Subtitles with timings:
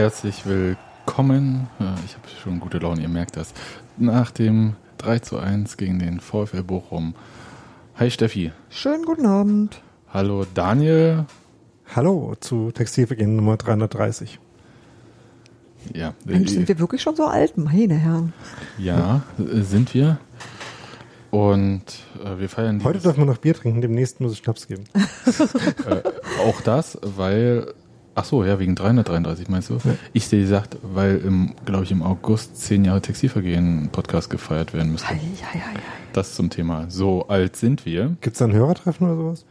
[0.00, 1.68] Herzlich willkommen.
[2.06, 3.52] Ich habe schon gute Laune, ihr merkt das.
[3.98, 7.14] Nach dem 3 zu 1 gegen den VfL Bochum.
[7.96, 8.50] Hi Steffi.
[8.70, 9.82] Schönen guten Abend.
[10.08, 11.26] Hallo Daniel.
[11.94, 14.40] Hallo zu Textilvergehen Nummer 330.
[15.92, 16.14] Ja.
[16.24, 18.32] Mensch, sind wir wirklich schon so alt, meine Herren?
[18.78, 20.18] Ja, sind wir.
[21.30, 21.82] Und
[22.24, 22.82] äh, wir feiern.
[22.84, 24.84] Heute dürfen wir noch Bier trinken, demnächst muss es Schnaps geben.
[25.26, 26.00] äh,
[26.48, 27.74] auch das, weil.
[28.14, 29.74] Ach so, ja, wegen 333 meinst du?
[29.74, 29.94] Ja.
[30.12, 34.92] Ich sehe gesagt, weil im, glaube ich, im August zehn Jahre Textilvergehen Podcast gefeiert werden
[34.92, 35.08] müsste.
[35.08, 35.20] Ei,
[35.52, 35.80] ei, ei,
[36.12, 36.86] das zum Thema.
[36.88, 38.16] So alt sind wir.
[38.20, 39.44] Gibt es da ein Hörertreffen oder sowas?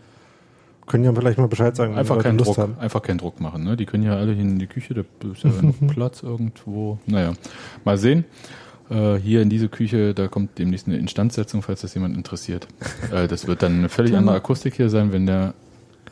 [0.88, 1.96] Können ja vielleicht mal Bescheid sagen.
[1.96, 2.76] Einfach keinen Druck, haben.
[2.80, 3.64] einfach keinen Druck machen.
[3.64, 3.78] Ne?
[3.78, 6.98] Die können ja alle hier in die Küche, da ist ja noch Platz irgendwo.
[7.06, 7.34] Naja,
[7.86, 8.26] mal sehen.
[8.90, 12.68] Äh, hier in diese Küche, da kommt demnächst eine Instandsetzung, falls das jemand interessiert.
[13.12, 15.54] Äh, das wird dann eine völlig andere Akustik hier sein, wenn der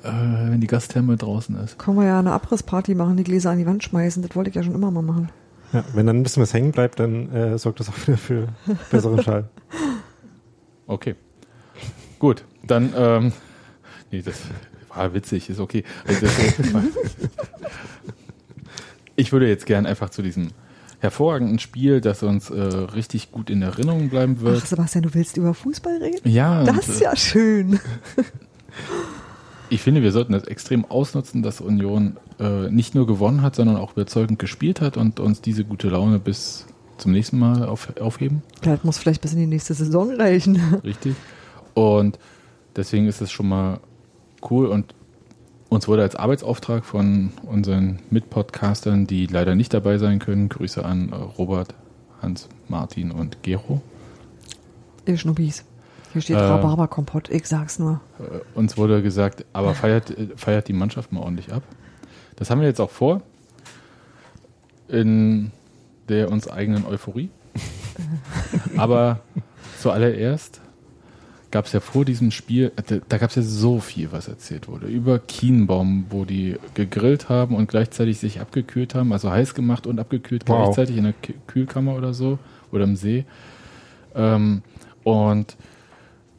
[0.08, 1.78] äh, wenn die Gastherme draußen ist.
[1.78, 4.24] Können wir ja eine Abrissparty machen, die Gläser an die Wand schmeißen.
[4.24, 5.30] Das wollte ich ja schon immer mal machen.
[5.74, 8.48] Ja, wenn dann ein bisschen was hängen bleibt, dann äh, sorgt das auch wieder für
[8.92, 9.50] besseren Schall.
[10.88, 11.16] Okay.
[12.20, 13.34] Gut, dann ähm,
[14.12, 14.36] nee, das
[14.94, 15.84] war witzig, ist okay.
[16.08, 16.26] Also
[19.16, 20.50] ich würde jetzt gern einfach zu diesem
[21.00, 24.62] hervorragenden Spiel, das uns äh, richtig gut in Erinnerung bleiben wird.
[24.64, 26.28] Ach, Sebastian, du willst über Fußball reden?
[26.28, 26.64] Ja.
[26.64, 27.80] Das ist ja schön.
[29.70, 33.78] ich finde, wir sollten das extrem ausnutzen, dass Union äh, nicht nur gewonnen hat, sondern
[33.78, 36.66] auch überzeugend gespielt hat und uns diese gute Laune bis
[36.98, 38.42] zum nächsten Mal auf, aufheben.
[38.64, 40.62] Ja, das muss vielleicht bis in die nächste Saison reichen.
[40.84, 41.16] Richtig.
[41.74, 42.18] Und
[42.76, 43.80] deswegen ist es schon mal
[44.50, 44.94] cool und
[45.70, 51.12] uns wurde als Arbeitsauftrag von unseren Mitpodcastern, die leider nicht dabei sein können, Grüße an
[51.12, 51.76] Robert,
[52.22, 53.82] Hans, Martin und Gero.
[55.06, 55.66] Ihr Schnubbis.
[56.14, 58.00] Hier steht äh, Rhabarberkompott, ich sag's nur.
[58.20, 61.64] Äh, uns wurde gesagt, aber feiert, feiert die Mannschaft mal ordentlich ab.
[62.36, 63.22] Das haben wir jetzt auch vor.
[64.88, 65.52] In
[66.08, 67.30] der uns eigenen Euphorie.
[68.78, 69.20] aber
[69.80, 70.62] zuallererst
[71.52, 74.68] gab es ja vor diesem Spiel, da, da gab es ja so viel, was erzählt
[74.68, 74.88] wurde.
[74.88, 80.00] Über Kienbaum, wo die gegrillt haben und gleichzeitig sich abgekühlt haben, also heiß gemacht und
[80.00, 80.66] abgekühlt wow.
[80.66, 81.14] gleichzeitig in der
[81.48, 82.38] Kühlkammer oder so
[82.72, 83.26] oder im See.
[84.16, 84.62] Ähm,
[85.04, 85.56] und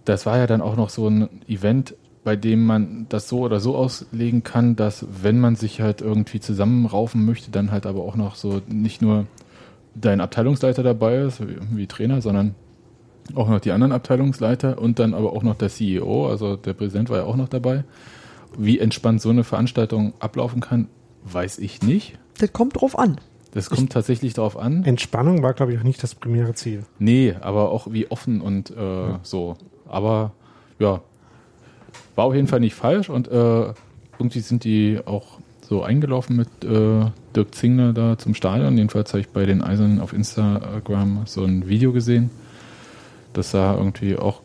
[0.09, 3.61] das war ja dann auch noch so ein Event, bei dem man das so oder
[3.61, 8.17] so auslegen kann, dass wenn man sich halt irgendwie zusammenraufen möchte, dann halt aber auch
[8.17, 9.27] noch so nicht nur
[9.95, 12.55] dein Abteilungsleiter dabei ist, wie, wie Trainer, sondern
[13.35, 17.11] auch noch die anderen Abteilungsleiter und dann aber auch noch der CEO, also der Präsident
[17.11, 17.85] war ja auch noch dabei.
[18.57, 20.89] Wie entspannt so eine Veranstaltung ablaufen kann,
[21.25, 22.19] weiß ich nicht.
[22.39, 23.19] Das kommt drauf an.
[23.53, 24.85] Das kommt ich, tatsächlich darauf an.
[24.85, 26.85] Entspannung war, glaube ich, auch nicht das primäre Ziel.
[26.99, 29.21] Nee, aber auch wie offen und äh, ja.
[29.23, 29.57] so.
[29.89, 30.33] Aber
[30.79, 31.01] ja,
[32.17, 33.73] war auf jeden Fall nicht falsch und äh,
[34.19, 35.39] irgendwie sind die auch
[35.69, 38.77] so eingelaufen mit äh, Dirk Zingler da zum Stadion.
[38.77, 42.31] Jedenfalls habe ich bei den Eisern auf Instagram so ein Video gesehen.
[43.35, 44.41] Das sah irgendwie auch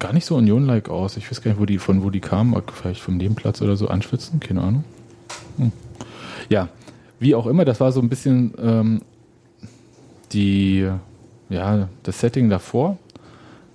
[0.00, 1.16] gar nicht so Union-like aus.
[1.16, 2.60] Ich weiß gar nicht, wo die, von wo die kamen.
[2.72, 4.84] Vielleicht vom Nebenplatz oder so anschwitzen, keine Ahnung.
[5.56, 5.72] Hm.
[6.48, 6.68] Ja,
[7.20, 9.02] wie auch immer, das war so ein bisschen ähm,
[10.32, 10.86] die,
[11.48, 12.98] ja, das Setting davor.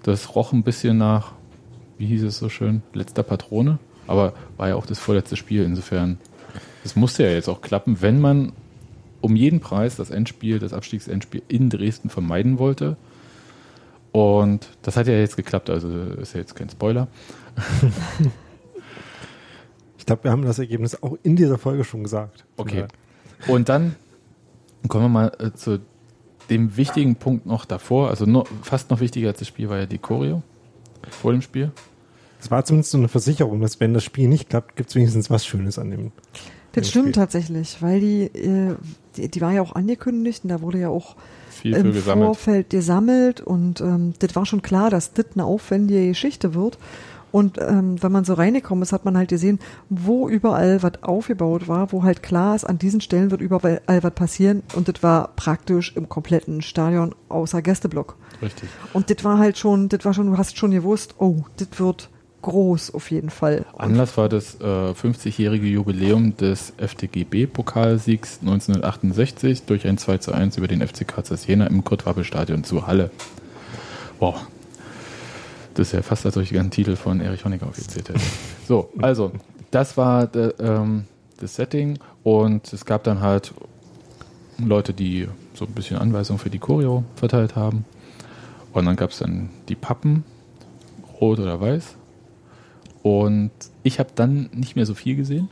[0.04, 1.34] Das roch ein bisschen nach,
[1.98, 3.80] wie hieß es so schön, letzter Patrone.
[4.08, 5.64] Aber war ja auch das vorletzte Spiel.
[5.64, 6.18] Insofern,
[6.84, 8.54] das musste ja jetzt auch klappen, wenn man
[9.22, 12.98] um jeden Preis das Endspiel, das Abstiegsendspiel in Dresden vermeiden wollte
[14.12, 15.90] und das hat ja jetzt geklappt, also
[16.22, 17.08] ist ja jetzt kein Spoiler.
[19.98, 22.46] ich glaube, wir haben das Ergebnis auch in dieser Folge schon gesagt.
[22.58, 22.86] Okay.
[23.48, 23.96] Und dann
[24.88, 25.80] kommen wir mal äh, zu
[26.50, 28.10] dem wichtigen Punkt noch davor.
[28.10, 30.44] Also noch, fast noch wichtiger als das Spiel war ja die Choreo
[31.10, 31.72] vor dem Spiel.
[32.42, 35.30] Es war zumindest so eine Versicherung, dass wenn das Spiel nicht klappt, gibt es wenigstens
[35.30, 36.12] was Schönes an dem.
[36.74, 37.14] Das stimmt Spiel.
[37.14, 38.76] tatsächlich, weil die, äh,
[39.18, 41.16] die, die war ja auch angekündigt und da wurde ja auch
[41.50, 42.26] viel im gesammelt.
[42.26, 46.78] Vorfeld gesammelt und ähm, das war schon klar, dass das eine aufwendige Geschichte wird.
[47.32, 49.60] Und ähm, wenn man so reingekommen ist, hat man halt gesehen,
[49.90, 54.14] wo überall was aufgebaut war, wo halt klar ist, an diesen Stellen wird überall was
[54.14, 54.64] passieren.
[54.76, 58.16] Und das war praktisch im kompletten Stadion außer Gästeblock.
[58.42, 58.70] Richtig.
[58.94, 62.10] Und das war halt schon, das war schon, du hast schon gewusst, oh, das wird
[62.42, 63.66] groß auf jeden Fall.
[63.78, 70.68] Anlass war das äh, 50-jährige Jubiläum des FDGB-Pokalsiegs 1968 durch ein 2 zu 1 über
[70.68, 73.12] den FC Kassel Jena im Kurt-Wappel-Stadion zu Halle.
[74.20, 74.48] Wow.
[75.74, 78.20] Das ist ja fast, als ob ich einen Titel von Erich Honecker aufgezählt hätte.
[78.68, 79.32] So, also,
[79.72, 81.06] das war de, ähm,
[81.40, 83.54] das Setting und es gab dann halt
[84.58, 87.86] Leute, die so ein bisschen Anweisungen für die Choreo verteilt haben.
[88.74, 90.24] Und dann gab es dann die Pappen,
[91.20, 91.96] rot oder weiß.
[93.02, 93.52] Und
[93.84, 95.50] ich habe dann nicht mehr so viel gesehen.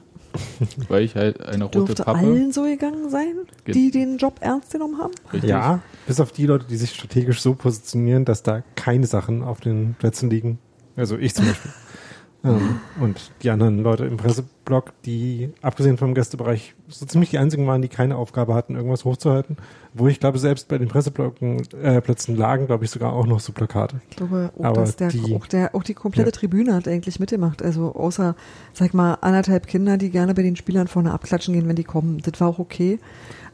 [0.90, 2.20] weil ich halt eine rote Dürfte Pappe.
[2.20, 3.36] allen so gegangen sein,
[3.68, 5.14] die den Job ernst genommen haben?
[5.34, 5.50] Richtig.
[5.50, 9.60] Ja, bis auf die Leute, die sich strategisch so positionieren, dass da keine Sachen auf
[9.60, 10.60] den Plätzen liegen.
[10.96, 11.72] Also ich zum Beispiel.
[12.48, 17.68] ähm, und die anderen Leute im Presseblock, die abgesehen vom Gästebereich so ziemlich die einzigen
[17.68, 19.58] waren, die keine Aufgabe hatten, irgendwas hochzuhalten.
[19.94, 23.40] Wo ich glaube, selbst bei den Presseblöcken äh, Plätzen lagen, glaube ich, sogar auch noch
[23.40, 24.02] so Plakate.
[24.10, 26.32] Ich glaube, auch, Aber dass der, die- auch, der, auch die komplette Ja.
[26.34, 27.62] Tribüne hat eigentlich mitgemacht.
[27.64, 28.36] Also außer,
[28.74, 32.20] sag mal, anderthalb Kinder, die gerne bei den Spielern vorne abklatschen gehen, wenn die kommen.
[32.24, 33.00] Das war auch okay.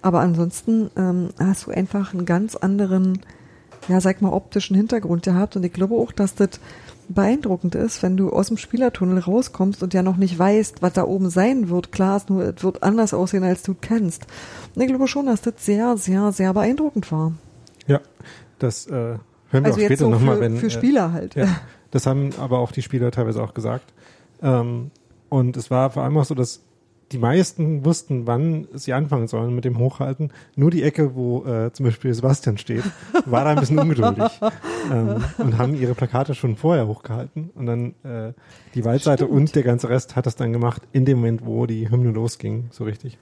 [0.02, 3.20] Aber ansonsten ähm, hast du einfach einen ganz anderen,
[3.88, 5.56] ja, sag mal, optischen Hintergrund gehabt.
[5.56, 6.60] Und ich glaube auch, dass das
[7.14, 11.04] beeindruckend ist, wenn du aus dem Spielertunnel rauskommst und ja noch nicht weißt, was da
[11.04, 11.92] oben sein wird.
[11.92, 14.26] Klar ist nur, es wird anders aussehen, als du kennst.
[14.76, 17.34] Und ich glaube schon, dass das sehr, sehr, sehr beeindruckend war.
[17.88, 18.02] Ja,
[18.60, 19.20] das äh, hören
[19.52, 21.36] wir Also auch später so nochmal, für, für äh, Spieler halt.
[21.36, 21.48] Ja,
[21.92, 23.94] das haben aber auch die Spieler teilweise auch gesagt.
[24.42, 24.92] Ähm,
[25.30, 26.62] und es war vor allem auch so, dass
[27.14, 30.32] die meisten wussten, wann sie anfangen sollen mit dem Hochhalten.
[30.56, 32.84] Nur die Ecke, wo äh, zum Beispiel Sebastian steht,
[33.26, 34.26] war da ein bisschen ungeduldig
[34.92, 37.52] ähm, und haben ihre Plakate schon vorher hochgehalten.
[37.56, 38.34] Und dann äh,
[38.76, 39.40] die Waldseite Stimmt.
[39.40, 42.68] und der ganze Rest hat das dann gemacht in dem Moment, wo die Hymne losging,
[42.72, 43.18] so richtig.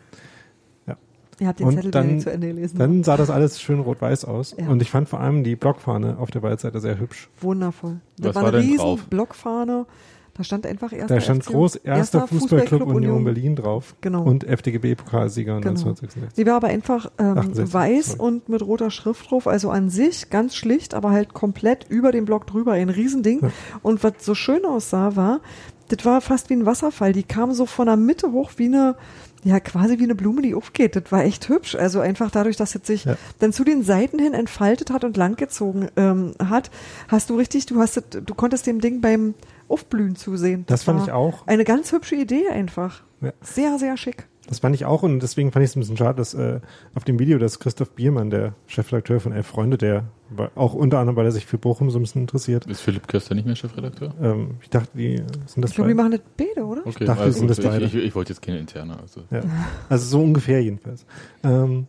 [1.40, 2.78] Ihr habt den Und Zettel dann- zu Ende gelesen.
[2.78, 4.56] Dann sah das alles schön rot-weiß aus.
[4.60, 4.68] Ja.
[4.68, 7.30] Und ich fand vor allem die Blockfahne auf der Waldseite sehr hübsch.
[7.40, 8.00] Wundervoll.
[8.20, 9.08] Das Was war war eine denn riesen drauf?
[9.10, 9.88] Blockfahne.
[10.34, 13.96] Da stand einfach erster Da stand FC groß erster Fußballclub Union Berlin drauf.
[14.02, 14.24] Genau.
[14.24, 15.70] Und FDGB-Pokalsieger Genau.
[15.72, 16.36] 1966.
[16.36, 18.20] Sie war aber einfach ähm, 68, weiß sorry.
[18.22, 22.26] und mit roter Schrift drauf, also an sich ganz schlicht, aber halt komplett über den
[22.26, 23.40] Block drüber, ein Riesending.
[23.42, 23.52] Ja.
[23.82, 25.42] Und was so schön aussah, war,
[25.90, 27.12] das war fast wie ein Wasserfall.
[27.12, 28.96] Die kam so von der Mitte hoch wie eine,
[29.44, 30.96] ja, quasi wie eine Blume, die aufgeht.
[30.96, 31.76] Das war echt hübsch.
[31.76, 33.16] Also einfach dadurch, dass es sich Ja.
[33.40, 36.72] dann zu den Seiten hin entfaltet hat und langgezogen ähm, hat,
[37.10, 39.34] hast du richtig, du hast, es- du konntest dem Ding beim
[39.72, 40.66] Aufblühen zusehen.
[40.68, 41.48] Das fand war ich auch.
[41.48, 43.04] Eine ganz hübsche Idee einfach.
[43.22, 43.34] Ja.
[43.42, 44.28] Sehr, sehr schick.
[44.48, 46.60] Das fand ich auch und deswegen fand ich es ein bisschen schade, dass äh,
[46.94, 51.00] auf dem Video, dass Christoph Biermann, der Chefredakteur von Elf Freunde, der war auch unter
[51.00, 52.66] anderem, weil er sich für Bochum so ein bisschen interessiert.
[52.66, 54.14] Ist Philipp Köster nicht mehr Chefredakteur?
[54.22, 56.82] Ähm, ich dachte, die sind das Ich glaube, die machen das beide, oder?
[56.86, 57.86] Okay, dachte, also sind das beide.
[57.86, 59.00] ich, ich, ich wollte jetzt keine interne.
[59.00, 59.22] Also.
[59.30, 59.42] Ja.
[59.88, 61.06] Also so ungefähr jedenfalls.
[61.44, 61.88] Ähm,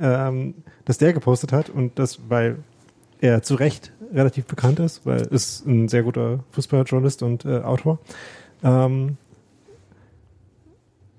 [0.00, 0.54] ähm,
[0.84, 2.58] dass der gepostet hat und das, weil
[3.20, 7.98] er zu Recht relativ bekannt ist, weil ist ein sehr guter Fußballjournalist und äh, Autor.
[8.62, 9.16] Ähm,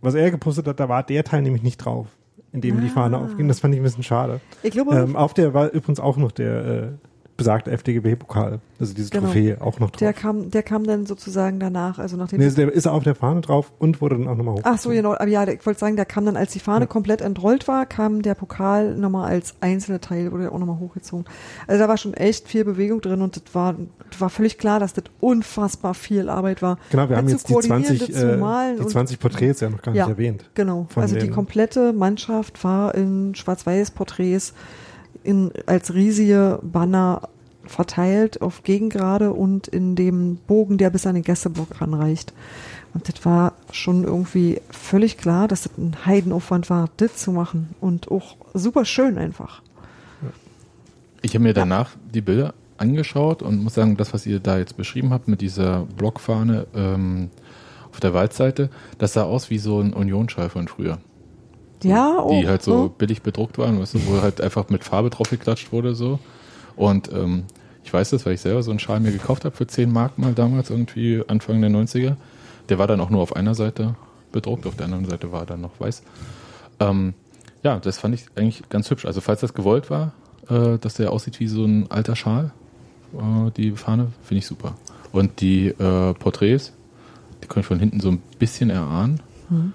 [0.02, 2.08] was er gepostet hat, da war der Teil nämlich nicht drauf,
[2.52, 3.24] in dem die Fahne Ah.
[3.24, 3.48] aufging.
[3.48, 4.42] Das fand ich ein bisschen schade.
[4.62, 6.88] Ich glaube, Ähm, auf der war übrigens auch noch der äh,
[7.36, 9.26] besagte FDGB-Pokal, also diese Genau.
[9.26, 10.00] Trophäe auch noch drauf.
[10.00, 12.40] der kam, der kam dann sozusagen danach, also nachdem.
[12.40, 14.62] nee, der ist auf der Fahne drauf und wurde dann auch nochmal hoch.
[14.64, 15.14] Ach so, genau.
[15.14, 16.86] Aber ja, ich wollte sagen, der kam dann, als die Fahne Ja.
[16.88, 21.26] komplett entrollt war, kam der Pokal nochmal als einzelne Teil, wurde auch nochmal hochgezogen.
[21.68, 23.76] Also da war schon echt viel Bewegung drin und das war,
[24.12, 26.78] das war völlig klar, dass das unfassbar viel Arbeit war.
[26.92, 29.70] Genau, wir haben jetzt die koordinieren, 20, das zu äh, die und- 20 Porträts ja
[29.72, 30.08] noch gar nicht Ja.
[30.08, 30.50] erwähnt.
[30.54, 30.88] Genau.
[30.96, 34.54] Also die komplette Mannschaft war in Schwarz-Weiß-Porträts
[35.24, 37.30] in, als riesige Banner
[37.66, 42.34] verteilt auf Gegengrade und in dem Bogen, der bis an den Gästeblock ranreicht.
[42.94, 47.70] Und das war schon irgendwie völlig klar, dass das ein Heidenaufwand war, das zu machen.
[47.82, 49.62] Und auch super schön einfach.
[51.22, 54.78] Ich habe mir danach die Bilder angeschaut und muss sagen, das, was ihr da jetzt
[54.78, 57.30] beschrieben habt mit dieser Blockfahne ähm,
[57.92, 61.00] auf der Waldseite, das sah aus wie so ein Unionsschal von früher.
[61.84, 62.92] Ja, auch, Die halt so ne?
[62.98, 66.20] billig bedruckt waren, weißt du, wo halt einfach mit Farbe drauf geklatscht wurde so.
[66.76, 67.44] Und ähm,
[67.84, 70.18] ich weiß das, weil ich selber so einen Schal mir gekauft habe für 10 Mark
[70.18, 72.16] mal damals, irgendwie Anfang der 90er.
[72.70, 73.96] Der war dann auch nur auf einer Seite
[74.32, 76.04] bedruckt, auf der anderen Seite war er dann noch weiß.
[76.80, 77.14] Ähm,
[77.62, 79.06] ja, das fand ich eigentlich ganz hübsch.
[79.06, 80.14] Also falls das gewollt war,
[80.50, 82.52] äh, dass der aussieht wie so ein alter Schal,
[83.14, 84.76] äh, die Fahne, finde ich super.
[85.12, 86.74] Und die äh, Porträts,
[87.44, 89.22] die konnte ich von hinten so ein bisschen erahnen.
[89.50, 89.74] Mhm.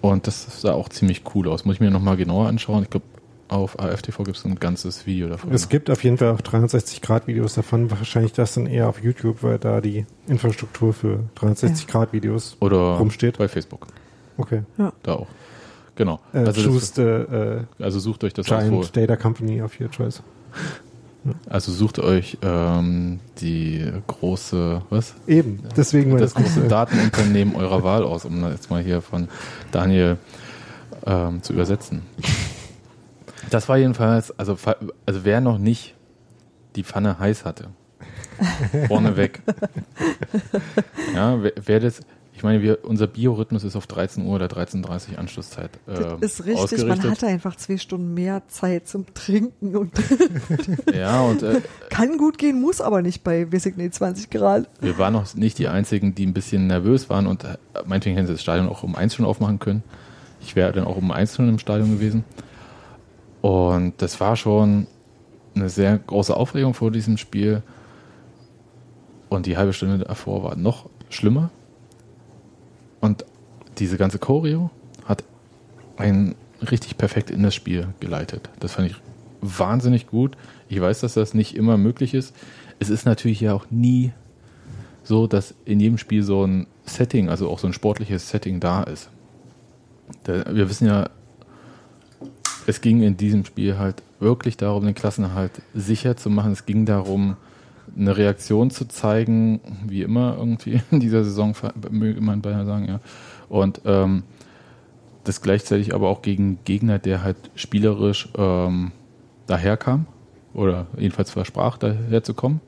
[0.00, 1.64] Und das sah auch ziemlich cool aus.
[1.64, 2.84] Muss ich mir nochmal genauer anschauen.
[2.84, 3.06] Ich glaube,
[3.48, 5.52] auf AFTV gibt es ein ganzes Video davon.
[5.52, 7.90] Es gibt auf jeden Fall auch 360-Grad-Videos davon.
[7.90, 13.38] Wahrscheinlich das dann eher auf YouTube, weil da die Infrastruktur für 360-Grad-Videos Oder rumsteht.
[13.38, 13.86] bei Facebook.
[14.36, 14.62] Okay.
[15.02, 15.28] Da auch.
[15.96, 16.20] Genau.
[16.32, 19.80] Äh, also, choose das, the, also sucht euch das äh, aus, Giant Data Company of
[19.80, 20.22] your choice.
[21.48, 25.14] Also sucht euch ähm, die große, was?
[25.26, 26.68] Eben, deswegen Das das, große.
[26.68, 29.28] Datenunternehmen eurer Wahl aus, um das jetzt mal hier von
[29.70, 30.18] Daniel
[31.06, 32.02] ähm, zu übersetzen.
[33.50, 34.56] Das war jedenfalls, also,
[35.06, 35.94] also wer noch nicht
[36.76, 37.68] die Pfanne heiß hatte,
[38.88, 39.40] vorneweg.
[41.14, 42.00] ja, wer, wer das,
[42.38, 45.70] ich meine, wir, unser Biorhythmus ist auf 13 Uhr oder 13.30 Uhr Anschlusszeit.
[45.88, 49.90] Äh, das ist richtig, man hatte einfach zwei Stunden mehr Zeit zum Trinken und
[50.94, 54.70] ja, und äh, kann gut gehen, muss aber nicht bei weiß 20 Grad.
[54.80, 58.28] Wir waren noch nicht die einzigen, die ein bisschen nervös waren und äh, meinetwegen hätten
[58.28, 59.82] sie das Stadion auch um eins schon aufmachen können.
[60.40, 62.22] Ich wäre dann auch um eins schon im Stadion gewesen.
[63.40, 64.86] Und das war schon
[65.56, 67.64] eine sehr große Aufregung vor diesem Spiel.
[69.28, 71.50] Und die halbe Stunde davor war noch schlimmer.
[73.00, 73.24] Und
[73.78, 74.70] diese ganze Choreo
[75.04, 75.24] hat
[75.96, 76.34] ein
[76.70, 78.50] richtig perfekt in das Spiel geleitet.
[78.60, 78.96] Das fand ich
[79.40, 80.36] wahnsinnig gut.
[80.68, 82.34] Ich weiß, dass das nicht immer möglich ist.
[82.80, 84.12] Es ist natürlich ja auch nie
[85.04, 88.82] so, dass in jedem Spiel so ein Setting, also auch so ein sportliches Setting da
[88.82, 89.10] ist.
[90.24, 91.10] wir wissen ja,
[92.66, 96.52] es ging in diesem Spiel halt wirklich darum, den Klassenerhalt sicher zu machen.
[96.52, 97.36] Es ging darum,
[97.98, 101.54] eine Reaktion zu zeigen, wie immer irgendwie in dieser Saison,
[101.90, 103.00] möge man beinahe sagen, ja.
[103.48, 104.24] Und ähm,
[105.24, 108.92] das gleichzeitig aber auch gegen Gegner, der halt spielerisch ähm,
[109.46, 110.06] daherkam
[110.54, 112.60] oder jedenfalls versprach, daherzukommen.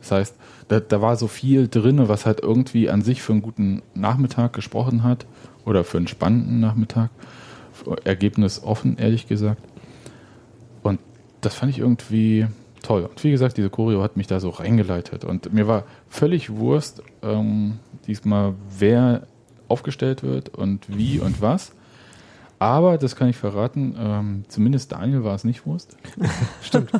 [0.00, 0.36] Das heißt,
[0.68, 4.52] da, da war so viel drin, was halt irgendwie an sich für einen guten Nachmittag
[4.54, 5.26] gesprochen hat
[5.66, 7.10] oder für einen spannenden Nachmittag.
[8.04, 9.62] Ergebnis offen, ehrlich gesagt.
[10.82, 11.00] Und
[11.40, 12.46] das fand ich irgendwie
[12.82, 13.04] toll.
[13.04, 15.24] Und wie gesagt, diese Choreo hat mich da so reingeleitet.
[15.24, 19.26] Und mir war völlig Wurst ähm, diesmal, wer
[19.68, 21.72] aufgestellt wird und wie und was.
[22.58, 25.96] Aber, das kann ich verraten, ähm, zumindest Daniel war es nicht Wurst.
[26.62, 26.90] Stimmt.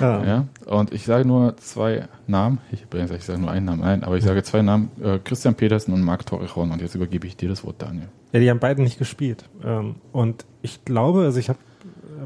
[0.00, 0.24] ja.
[0.24, 0.44] ja.
[0.64, 2.58] Und ich sage nur zwei Namen.
[2.72, 4.90] Ich, ich sage nur einen Namen, nein, aber ich sage zwei Namen.
[5.02, 6.70] Äh, Christian Petersen und Marc Torrejon.
[6.70, 8.08] Und jetzt übergebe ich dir das Wort, Daniel.
[8.32, 9.44] Ja, die haben beide nicht gespielt.
[9.62, 11.58] Ähm, und ich glaube, also ich habe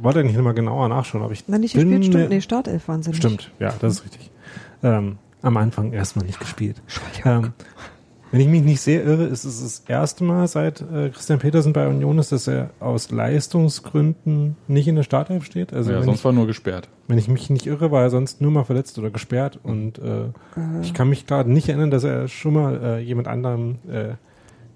[0.03, 1.45] wollte eigentlich nochmal genauer nachschauen, aber ich.
[1.47, 2.31] Na, nicht gespielt, stimmt.
[2.31, 3.19] Nee, Startelf waren sie nicht.
[3.19, 4.31] Stimmt, ja, das ist richtig.
[4.83, 6.83] Ähm, am Anfang erstmal nicht gespielt.
[7.25, 7.53] Ähm,
[8.31, 11.73] wenn ich mich nicht sehr irre, ist es das erste Mal seit äh, Christian Petersen
[11.73, 15.73] bei Union ist, dass er aus Leistungsgründen nicht in der Startelf steht.
[15.73, 16.89] Also ja, sonst ich, war nur gesperrt.
[17.07, 19.59] Wenn ich mich nicht irre, war er sonst nur mal verletzt oder gesperrt.
[19.63, 20.31] Und äh, äh.
[20.83, 24.15] ich kann mich gerade nicht erinnern, dass er schon mal äh, jemand anderem äh,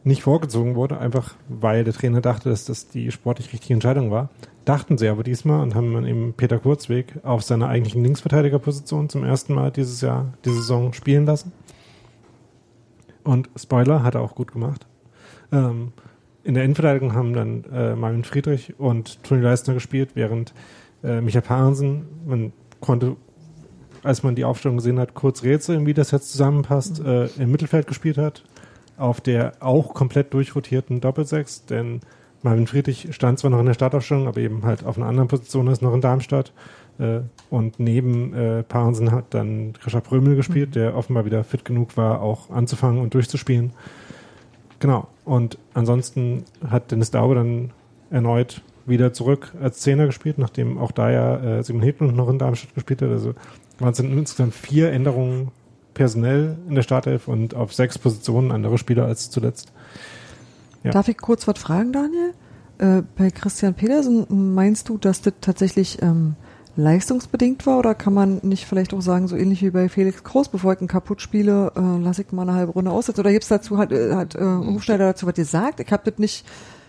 [0.05, 4.31] nicht vorgezogen wurde, einfach weil der Trainer dachte, dass das die sportlich richtige Entscheidung war.
[4.65, 9.25] Dachten sie aber diesmal und haben dann eben Peter Kurzweg auf seiner eigentlichen Linksverteidigerposition zum
[9.25, 11.53] ersten Mal dieses Jahr, diese Saison spielen lassen.
[13.25, 14.87] Und Spoiler, hat er auch gut gemacht.
[15.53, 15.93] Ähm,
[16.45, 20.53] in der Innenverteidigung haben dann äh, Marvin Friedrich und Toni Leistner gespielt, während
[21.05, 23.17] äh, Michael Parensen, man konnte,
[24.03, 27.07] als man die Aufstellung gesehen hat, kurz rätseln, wie das jetzt zusammenpasst, mhm.
[27.07, 28.43] äh, im Mittelfeld gespielt hat
[28.97, 32.01] auf der auch komplett durchrotierten Doppelsechs, denn
[32.43, 35.69] Marvin Friedrich stand zwar noch in der Startaufstellung, aber eben halt auf einer anderen Position
[35.69, 36.53] als noch in Darmstadt.
[36.99, 37.21] Äh,
[37.51, 40.75] und neben äh, Parensen hat dann Krischer Prömel gespielt, mhm.
[40.75, 43.73] der offenbar wieder fit genug war, auch anzufangen und durchzuspielen.
[44.81, 45.07] Genau.
[45.25, 47.71] Und ansonsten hat Dennis Daube dann
[48.11, 52.39] erneut wieder zurück als Zehner gespielt, nachdem auch da ja äh, Simon Hedlund noch in
[52.39, 53.11] Darmstadt gespielt hat.
[53.11, 53.35] Also
[53.79, 55.53] waren es insgesamt vier Änderungen
[55.95, 59.73] personell in der Startelf und auf sechs Positionen andere Spieler als zuletzt.
[60.83, 60.91] Ja.
[60.91, 62.35] Darf ich kurz was fragen, Daniel?
[62.79, 66.35] Äh, bei Christian Petersen meinst du, dass das tatsächlich ähm,
[66.77, 70.49] leistungsbedingt war oder kann man nicht vielleicht auch sagen, so ähnlich wie bei Felix Groß,
[70.49, 73.21] bevor ich einen kaputt spiele, äh, lasse ich mal eine halbe Runde aussetzen?
[73.21, 75.81] Oder gibt's dazu, hat, äh, hat äh, Hofschneider dazu was gesagt?
[75.81, 76.47] Ich habe das nicht,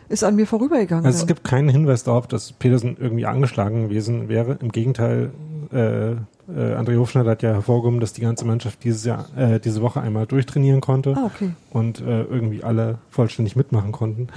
[0.10, 1.06] ist an mir vorübergegangen.
[1.06, 4.58] Also es gibt keinen Hinweis darauf, dass Petersen irgendwie angeschlagen gewesen wäre.
[4.62, 5.32] Im Gegenteil,
[5.72, 6.16] äh, äh,
[6.48, 10.28] André Hofschneider hat ja hervorgehoben, dass die ganze Mannschaft dieses Jahr, äh, diese Woche einmal
[10.28, 11.52] durchtrainieren konnte ah, okay.
[11.72, 14.28] und äh, irgendwie alle vollständig mitmachen konnten.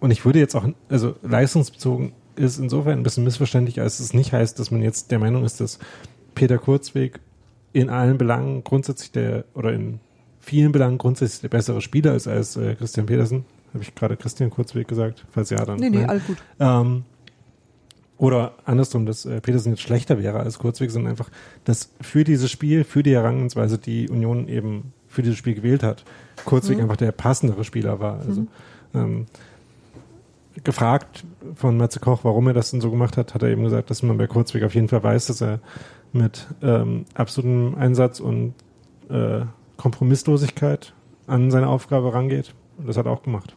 [0.00, 4.32] Und ich würde jetzt auch, also leistungsbezogen ist insofern ein bisschen missverständlich, als es nicht
[4.32, 5.78] heißt, dass man jetzt der Meinung ist, dass
[6.34, 7.20] Peter Kurzweg
[7.72, 10.00] in allen Belangen grundsätzlich der, oder in
[10.40, 13.44] vielen Belangen grundsätzlich der bessere Spieler ist als äh, Christian Petersen.
[13.72, 15.24] Habe ich gerade Christian Kurzweg gesagt?
[15.30, 15.78] Falls ja, dann.
[15.78, 16.36] Nee, nee, alles gut.
[16.58, 17.04] Ähm,
[18.18, 21.30] oder andersrum, dass äh, Petersen jetzt schlechter wäre als Kurzweg, sondern einfach,
[21.64, 26.04] dass für dieses Spiel, für die Herangehensweise, die Union eben für dieses Spiel gewählt hat,
[26.44, 26.84] Kurzweg mhm.
[26.84, 28.20] einfach der passendere Spieler war.
[28.20, 28.48] Also mhm.
[28.94, 29.26] ähm,
[30.64, 31.24] gefragt
[31.54, 34.02] von Matze Koch, warum er das denn so gemacht hat, hat er eben gesagt, dass
[34.02, 35.60] man bei Kurzweg auf jeden Fall weiß, dass er
[36.12, 38.54] mit ähm, absolutem Einsatz und
[39.08, 39.42] äh,
[39.76, 40.92] Kompromisslosigkeit
[41.26, 42.54] an seine Aufgabe rangeht.
[42.76, 43.56] Und das hat er auch gemacht.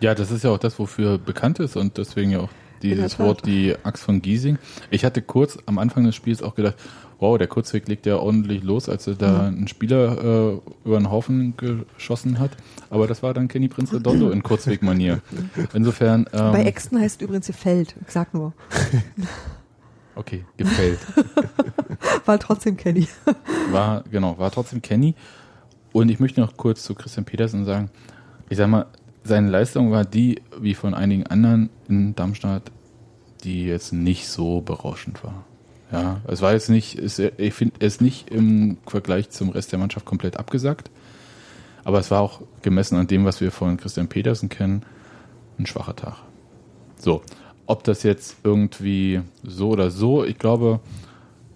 [0.00, 2.50] Ja, das ist ja auch das, wofür bekannt ist und deswegen ja auch
[2.82, 4.58] dieses Wort, die Axt von Giesing.
[4.90, 6.76] Ich hatte kurz am Anfang des Spiels auch gedacht,
[7.18, 9.58] wow, der Kurzweg legt ja ordentlich los, als er da mhm.
[9.58, 12.52] einen Spieler äh, über den Haufen geschossen hat.
[12.90, 15.20] Aber das war dann Kenny Prinz Redondo in Kurzwegmanier.
[15.74, 16.26] Insofern.
[16.32, 17.94] Ähm, Bei Äxten heißt übrigens gefällt.
[18.06, 18.52] Ich sag nur.
[20.14, 20.98] Okay, gefällt.
[22.24, 23.06] war trotzdem Kenny.
[23.70, 25.14] War, genau, war trotzdem Kenny.
[25.92, 27.88] Und ich möchte noch kurz zu Christian Petersen sagen,
[28.48, 28.86] ich sag mal,
[29.28, 32.72] seine Leistung war die, wie von einigen anderen in Darmstadt,
[33.44, 35.44] die jetzt nicht so berauschend war.
[35.92, 39.78] Ja, es war jetzt nicht, es, ich finde es nicht im Vergleich zum Rest der
[39.78, 40.90] Mannschaft komplett abgesagt,
[41.84, 44.82] aber es war auch gemessen an dem, was wir von Christian Petersen kennen,
[45.58, 46.16] ein schwacher Tag.
[46.98, 47.22] So,
[47.66, 50.80] ob das jetzt irgendwie so oder so, ich glaube,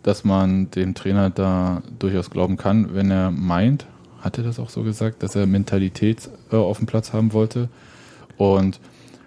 [0.03, 3.87] dass man dem Trainer da durchaus glauben kann, wenn er meint,
[4.23, 7.69] hat er das auch so gesagt, dass er Mentalität äh, auf dem Platz haben wollte.
[8.39, 8.81] Und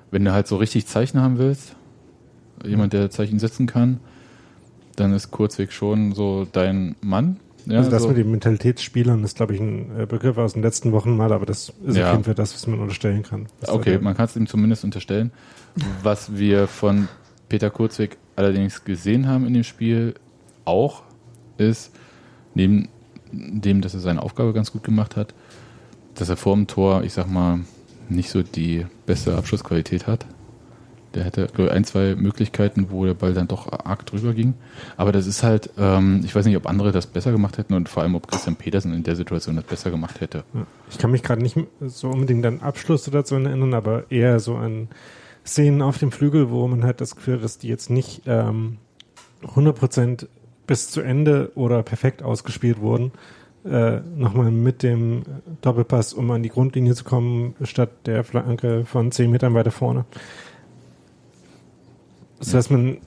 [0.10, 1.76] wenn du halt so richtig Zeichen haben willst,
[2.64, 4.00] jemand, der Zeichen setzen kann,
[4.96, 7.38] dann ist Kurzweg schon so dein Mann.
[7.66, 8.08] Ja, also das so.
[8.10, 11.46] mit den Mentalitätsspielern ist, glaube ich, ein äh, Begriff aus den letzten Wochen mal, aber
[11.46, 12.08] das ist ja.
[12.08, 13.48] auf jeden Fall das, was man unterstellen kann.
[13.68, 15.32] Okay, man kann es ihm zumindest unterstellen.
[16.04, 17.10] Was wir von
[17.50, 20.14] Peter Kurzweg allerdings gesehen haben in dem Spiel
[20.64, 21.04] auch,
[21.58, 21.92] ist,
[22.54, 22.90] neben
[23.32, 25.34] dem, dass er seine Aufgabe ganz gut gemacht hat,
[26.16, 27.60] dass er vor dem Tor, ich sag mal,
[28.10, 30.26] nicht so die beste Abschlussqualität hat.
[31.14, 34.54] Der hätte, ich, ein, zwei Möglichkeiten, wo der Ball dann doch arg drüber ging.
[34.98, 37.88] Aber das ist halt, ähm, ich weiß nicht, ob andere das besser gemacht hätten und
[37.88, 40.44] vor allem, ob Christian Petersen in der Situation das besser gemacht hätte.
[40.90, 44.90] Ich kann mich gerade nicht so unbedingt an Abschlusssituationen erinnern, aber eher so an
[45.46, 48.78] Szenen auf dem Flügel, wo man halt das Gefühl hat, dass die jetzt nicht ähm,
[49.44, 50.28] 100%
[50.68, 53.12] bis zu Ende oder perfekt ausgespielt wurden.
[53.66, 55.24] Äh, nochmal mit dem
[55.62, 60.06] Doppelpass, um an die Grundlinie zu kommen, statt der Flanke von 10 Metern weiter vorne.
[62.40, 62.98] Das heißt, man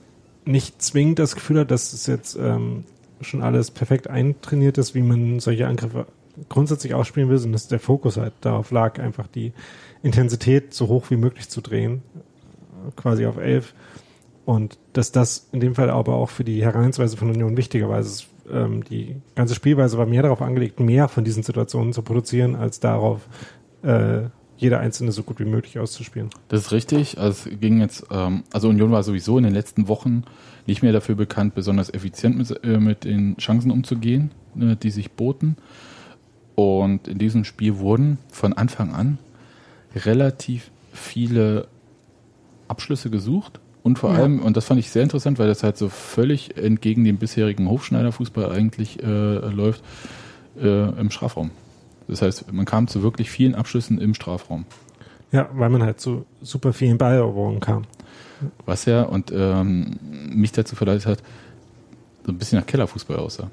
[0.45, 2.83] nicht zwingend das Gefühl hat, dass es jetzt ähm,
[3.21, 6.07] schon alles perfekt eintrainiert ist, wie man solche Angriffe
[6.47, 9.53] grundsätzlich ausspielen will, sondern dass der Fokus halt darauf lag, einfach die
[10.03, 12.01] Intensität so hoch wie möglich zu drehen,
[12.95, 13.73] quasi auf 11
[14.49, 17.97] und dass das in dem Fall aber auch für die Herangehensweise von Union wichtiger war.
[17.97, 22.55] Also ähm, die ganze Spielweise war mehr darauf angelegt, mehr von diesen Situationen zu produzieren,
[22.55, 23.27] als darauf,
[23.83, 24.21] äh,
[24.57, 26.31] jeder einzelne so gut wie möglich auszuspielen.
[26.47, 27.19] Das ist richtig.
[27.19, 30.23] Also es ging jetzt, ähm, also Union war sowieso in den letzten Wochen
[30.65, 35.11] nicht mehr dafür bekannt, besonders effizient mit, äh, mit den Chancen umzugehen, äh, die sich
[35.11, 35.57] boten.
[36.55, 39.19] Und in diesem Spiel wurden von Anfang an
[39.95, 41.67] relativ viele
[42.67, 44.19] Abschlüsse gesucht und vor ja.
[44.19, 47.69] allem, und das fand ich sehr interessant, weil das halt so völlig entgegen dem bisherigen
[47.69, 49.83] Hofschneider-Fußball eigentlich äh, läuft,
[50.61, 51.51] äh, im Strafraum.
[52.07, 54.65] Das heißt, man kam zu wirklich vielen Abschlüssen im Strafraum.
[55.31, 57.83] Ja, weil man halt zu super vielen Balleroberungen kam.
[58.65, 59.99] Was ja und ähm,
[60.33, 61.23] mich dazu verleitet hat,
[62.25, 63.49] so ein bisschen nach Kellerfußball aussah.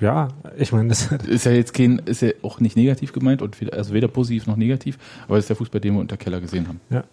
[0.00, 3.60] Ja, ich meine, das ist ja jetzt kein, ist ja auch nicht negativ gemeint und
[3.60, 6.40] weder, also weder positiv noch negativ, aber das ist der Fußball, den wir unter Keller
[6.40, 6.80] gesehen haben.
[6.90, 7.04] Ja,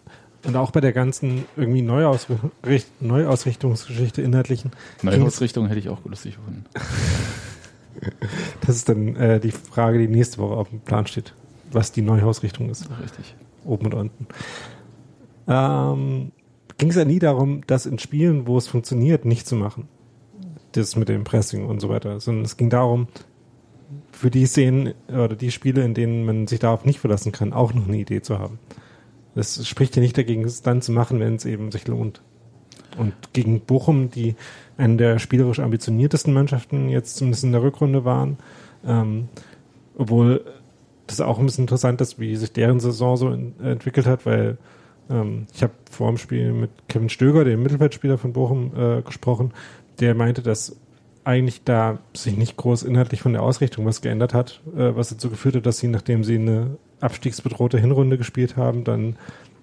[0.45, 4.71] und auch bei der ganzen irgendwie Neuausricht Neuausrichtungsgeschichte inhaltlichen.
[5.02, 6.65] Neuausrichtung hätte ich auch lustig gefunden.
[8.65, 11.34] das ist dann äh, die Frage, die nächste Woche auf dem Plan steht,
[11.71, 12.89] was die Neuausrichtung ist.
[13.02, 13.36] Richtig.
[13.65, 14.28] Oben und unten.
[15.47, 16.32] Ähm,
[16.80, 19.89] Ging es ja nie darum, das in Spielen, wo es funktioniert, nicht zu machen.
[20.71, 22.21] Das mit dem Pressing und so weiter.
[22.21, 23.10] Sondern es ging darum,
[24.13, 27.73] für die Szenen oder die Spiele, in denen man sich darauf nicht verlassen kann, auch
[27.73, 28.60] noch eine Idee zu haben.
[29.35, 32.21] Das spricht ja nicht dagegen, es dann zu machen, wenn es eben sich lohnt.
[32.97, 34.35] Und gegen Bochum, die
[34.77, 38.37] eine der spielerisch ambitioniertesten Mannschaften jetzt zumindest in der Rückrunde waren,
[38.85, 39.29] ähm,
[39.97, 40.43] obwohl
[41.07, 44.25] das auch ein bisschen interessant ist, wie sich deren Saison so in, äh, entwickelt hat,
[44.25, 44.57] weil
[45.09, 49.51] ähm, ich habe vor dem Spiel mit Kevin Stöger, dem Mittelfeldspieler von Bochum, äh, gesprochen,
[49.99, 50.77] der meinte, dass
[51.23, 55.29] eigentlich da sich nicht groß inhaltlich von der Ausrichtung was geändert hat, äh, was dazu
[55.29, 59.15] geführt hat, dass sie, nachdem sie eine abstiegsbedrohte Hinrunde gespielt haben, dann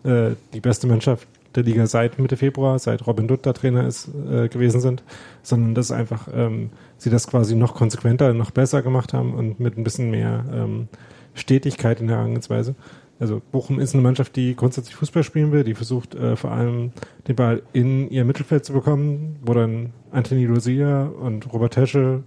[0.04, 4.08] äh, die beste Mannschaft der Liga seit Mitte Februar, seit Robin Dutt da Trainer ist,
[4.08, 5.02] äh, gewesen sind,
[5.42, 9.76] sondern dass einfach ähm, sie das quasi noch konsequenter, noch besser gemacht haben und mit
[9.76, 10.88] ein bisschen mehr ähm,
[11.34, 12.74] Stetigkeit in der Herangehensweise.
[13.18, 16.92] Also Bochum ist eine Mannschaft, die grundsätzlich Fußball spielen will, die versucht äh, vor allem
[17.26, 22.22] den Ball in ihr Mittelfeld zu bekommen, wo dann Anthony Lucia und Robert Tesche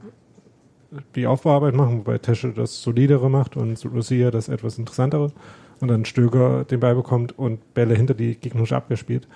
[1.15, 5.31] die Aufbauarbeit machen, wobei Tesche das solidere macht und Lucia das etwas interessantere
[5.79, 9.27] und dann Stöger den Ball bekommt und Bälle hinter die gegnerische Abwehr spielt.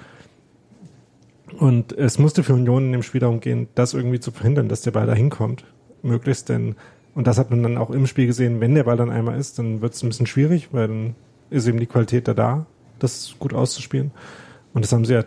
[1.60, 4.82] Und es musste für Union in dem Spiel darum gehen, das irgendwie zu verhindern, dass
[4.82, 5.66] der Ball da hinkommt,
[6.02, 6.76] möglichst, denn,
[7.14, 9.60] und das hat man dann auch im Spiel gesehen, wenn der Ball dann einmal ist,
[9.60, 11.16] dann wird es ein bisschen schwierig, weil dann
[11.52, 12.66] ist eben die Qualität da da,
[12.98, 14.12] das gut auszuspielen.
[14.74, 15.24] Und das haben sie ja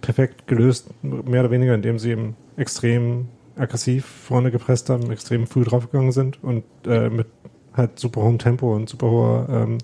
[0.00, 5.64] perfekt gelöst, mehr oder weniger, indem sie eben extrem aggressiv vorne gepresst haben, extrem früh
[5.64, 7.26] draufgegangen sind und äh, mit
[7.74, 9.78] halt super hohem Tempo und super hoher, ähm,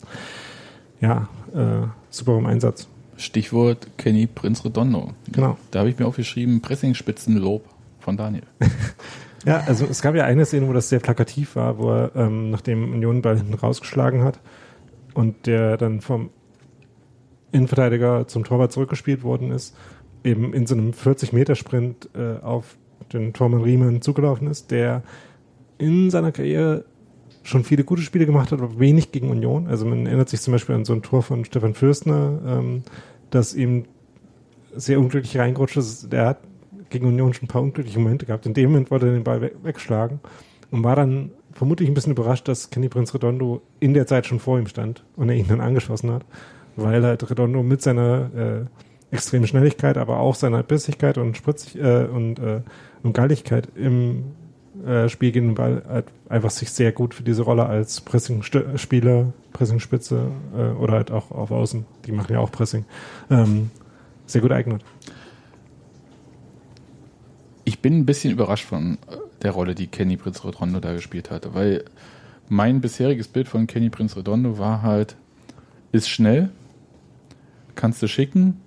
[1.01, 2.89] ja, äh, super hohem Einsatz.
[3.17, 5.13] Stichwort Kenny Prinz Redondo.
[5.31, 5.59] Genau.
[5.71, 7.65] Da habe ich mir aufgeschrieben, Pressingspitzenlob
[7.99, 8.45] von Daniel.
[9.45, 12.51] ja, also es gab ja eine Szene, wo das sehr plakativ war, wo er, ähm,
[12.51, 14.39] nachdem Union Ball hinten rausgeschlagen hat
[15.15, 16.31] und der dann vom
[17.51, 19.75] Innenverteidiger zum Torwart zurückgespielt worden ist,
[20.23, 22.77] eben in so einem 40-Meter-Sprint äh, auf
[23.13, 25.03] den Tormann Riemann zugelaufen ist, der
[25.79, 26.85] in seiner Karriere
[27.43, 29.69] schon viele gute Spiele gemacht hat, aber wenig gegen Union.
[29.69, 32.83] Also man erinnert sich zum Beispiel an so ein Tor von Stefan Fürstner, ähm,
[33.31, 33.85] das ihm
[34.75, 36.13] sehr unglücklich reingerutscht ist.
[36.13, 36.39] Der hat
[36.91, 38.47] gegen Union schon ein paar unglückliche Momente gehabt.
[38.47, 40.21] In dem Moment wollte er den Ball we wegschlagen
[40.71, 44.41] und war dann vermutlich ein bisschen überrascht, dass Kenny Prince Redondo in der Zeit schon
[44.41, 46.25] vor ihm stand und er ihn dann angeschossen hat,
[46.77, 48.31] weil halt Redondo mit seiner
[49.11, 52.61] äh, extremen Schnelligkeit, aber auch seiner Bissigkeit und Spritzig äh, und, äh,
[53.03, 54.25] und Galligkeit im
[54.87, 59.33] äh, Spiel gegen den Ball halt einfach sich sehr gut für diese Rolle als Pressing-Spieler,
[59.53, 62.85] Pressing-Spitze äh, oder halt auch auf Außen, die machen ja auch Pressing,
[63.31, 63.71] ähm,
[64.27, 64.85] sehr gut eignet.
[67.65, 68.99] Ich bin ein bisschen überrascht von
[69.43, 71.85] der Rolle, die Kenny Prinz Redondo da gespielt hatte, weil
[72.49, 75.17] mein bisheriges Bild von Kenny Prinz Redondo war halt,
[75.93, 76.51] ist schnell,
[77.75, 78.61] kannst du schicken,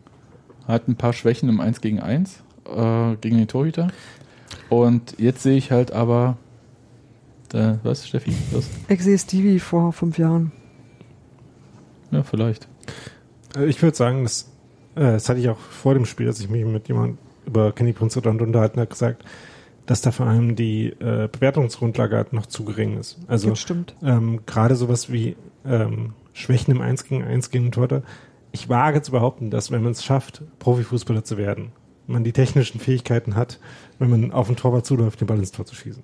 [0.68, 3.90] hat ein paar Schwächen im 1 gegen 1 äh, gegen den Torhüter.
[4.70, 6.38] Und jetzt sehe ich halt aber,
[7.50, 8.34] da, was, Steffi?
[8.52, 8.70] Was?
[8.88, 10.52] Ich sehe Stevie vor fünf Jahren.
[12.12, 12.68] Ja, vielleicht.
[13.56, 14.50] Äh, ich würde sagen, das,
[14.96, 17.94] äh, das hatte ich auch vor dem Spiel, dass ich mich mit jemandem über Kenny
[17.94, 19.26] Prince unterhalten habe, gesagt,
[19.86, 23.18] dass da vor allem die äh, Bewertungsgrundlage halt noch zu gering ist.
[23.28, 23.96] Also das stimmt.
[24.04, 28.04] Ähm, gerade sowas wie ähm, Schwächen im 1 gegen 1 gegen Torte.
[28.52, 31.72] Ich wage zu behaupten, dass wenn man es schafft, Profifußballer zu werden,
[32.12, 33.60] man die technischen Fähigkeiten hat,
[34.00, 36.04] wenn man auf den Torwart zuläuft, den Ball ins Tor zu schießen.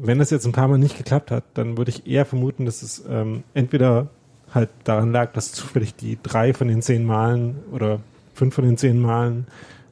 [0.00, 2.82] Wenn das jetzt ein paar Mal nicht geklappt hat, dann würde ich eher vermuten, dass
[2.82, 4.08] es ähm, entweder
[4.52, 8.00] halt daran lag, dass zufällig die drei von den zehn Malen oder
[8.34, 9.46] fünf von den zehn Malen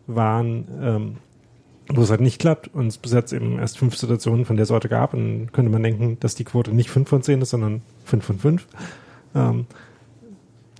[0.07, 1.17] waren, ähm,
[1.89, 4.67] wo es halt nicht klappt und es bis jetzt eben erst fünf Situationen von der
[4.67, 7.51] Sorte gab, und dann könnte man denken, dass die Quote nicht fünf von zehn ist,
[7.51, 8.67] sondern fünf von fünf.
[9.35, 9.67] Ähm,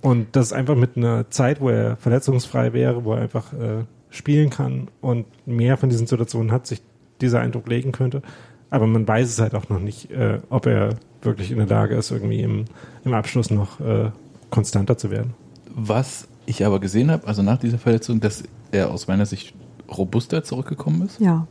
[0.01, 4.49] und das einfach mit einer Zeit, wo er verletzungsfrei wäre, wo er einfach äh, spielen
[4.49, 6.81] kann und mehr von diesen Situationen hat, sich
[7.21, 8.21] dieser Eindruck legen könnte.
[8.69, 11.95] Aber man weiß es halt auch noch nicht, äh, ob er wirklich in der Lage
[11.95, 12.65] ist, irgendwie im,
[13.03, 14.11] im Abschluss noch äh,
[14.49, 15.33] konstanter zu werden.
[15.73, 19.53] Was ich aber gesehen habe, also nach dieser Verletzung, dass er aus meiner Sicht
[19.89, 21.19] robuster zurückgekommen ist.
[21.19, 21.47] Ja.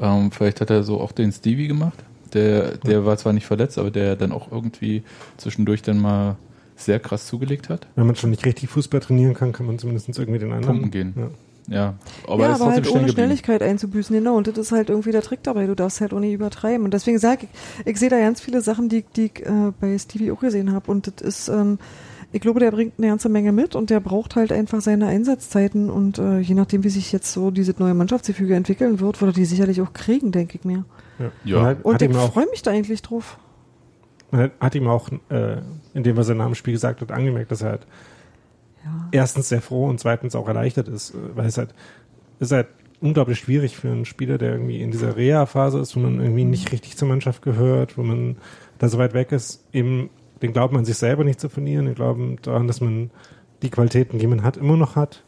[0.00, 1.98] Ähm, vielleicht hat er so auch den Stevie gemacht.
[2.32, 5.02] Der, der war zwar nicht verletzt, aber der dann auch irgendwie
[5.36, 6.36] zwischendurch dann mal
[6.76, 7.86] sehr krass zugelegt hat.
[7.94, 10.80] Wenn man schon nicht richtig Fußball trainieren kann, kann man zumindest irgendwie den anderen.
[10.80, 11.14] Pumpen gehen.
[11.16, 11.28] Ja.
[11.68, 11.94] Ja,
[12.26, 14.36] aber, ja, aber halt ohne Schnelligkeit einzubüßen, genau.
[14.36, 15.66] Und das ist halt irgendwie der Trick dabei.
[15.66, 16.84] Du darfst halt nicht übertreiben.
[16.84, 19.96] Und deswegen sage ich, ich sehe da ganz viele Sachen, die, die ich äh, bei
[19.98, 20.90] Stevie auch gesehen habe.
[20.90, 21.78] Und das ist, ähm,
[22.32, 25.88] ich glaube, der bringt eine ganze Menge mit und der braucht halt einfach seine Einsatzzeiten.
[25.88, 29.34] Und äh, je nachdem, wie sich jetzt so dieses neue Mannschaftsgefüge entwickeln wird, wird er
[29.34, 30.84] die sicherlich auch kriegen, denke ich mir.
[31.18, 31.30] Ja.
[31.44, 31.56] ja.
[31.58, 33.38] Und, halt, und ich freue mich da eigentlich drauf.
[34.32, 35.58] Man hat ihm auch, äh,
[35.94, 37.86] indem er sein Namen Spiel gesagt hat, angemerkt, dass er halt
[38.84, 39.08] ja.
[39.12, 41.74] erstens sehr froh und zweitens auch erleichtert ist, äh, weil es halt,
[42.38, 42.68] ist halt
[43.00, 46.72] unglaublich schwierig für einen Spieler, der irgendwie in dieser Reha-Phase ist, wo man irgendwie nicht
[46.72, 48.36] richtig zur Mannschaft gehört, wo man
[48.78, 51.94] da so weit weg ist, eben den Glauben an sich selber nicht zu verlieren, den
[51.94, 53.10] Glauben daran, dass man
[53.62, 55.22] die Qualitäten, die man hat, immer noch hat,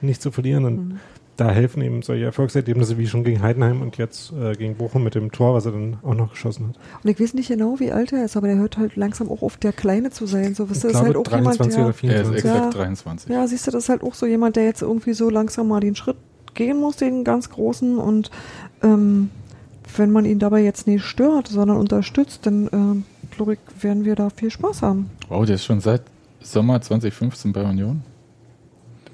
[0.00, 0.64] nicht zu verlieren.
[0.64, 1.00] Und mhm
[1.36, 5.14] da helfen eben solche Erfolgserlebnisse wie schon gegen Heidenheim und jetzt äh, gegen Bochum mit
[5.14, 6.76] dem Tor, was er dann auch noch geschossen hat.
[7.02, 9.42] Und ich weiß nicht genau, wie alt er ist, aber der hört halt langsam auch
[9.42, 10.54] auf der Kleine zu sein.
[10.54, 12.10] So, was ich ist halt auch 23 jemand, oder 24.
[12.10, 13.30] Er ist exakt ja, 23.
[13.30, 15.80] Ja, siehst du, das ist halt auch so jemand, der jetzt irgendwie so langsam mal
[15.80, 16.16] den Schritt
[16.54, 18.30] gehen muss, den ganz großen und
[18.82, 19.30] ähm,
[19.96, 24.14] wenn man ihn dabei jetzt nicht stört, sondern unterstützt, dann äh, glaube ich, werden wir
[24.14, 25.10] da viel Spaß haben.
[25.28, 26.02] Wow, der ist schon seit
[26.40, 28.02] Sommer 2015 bei Union.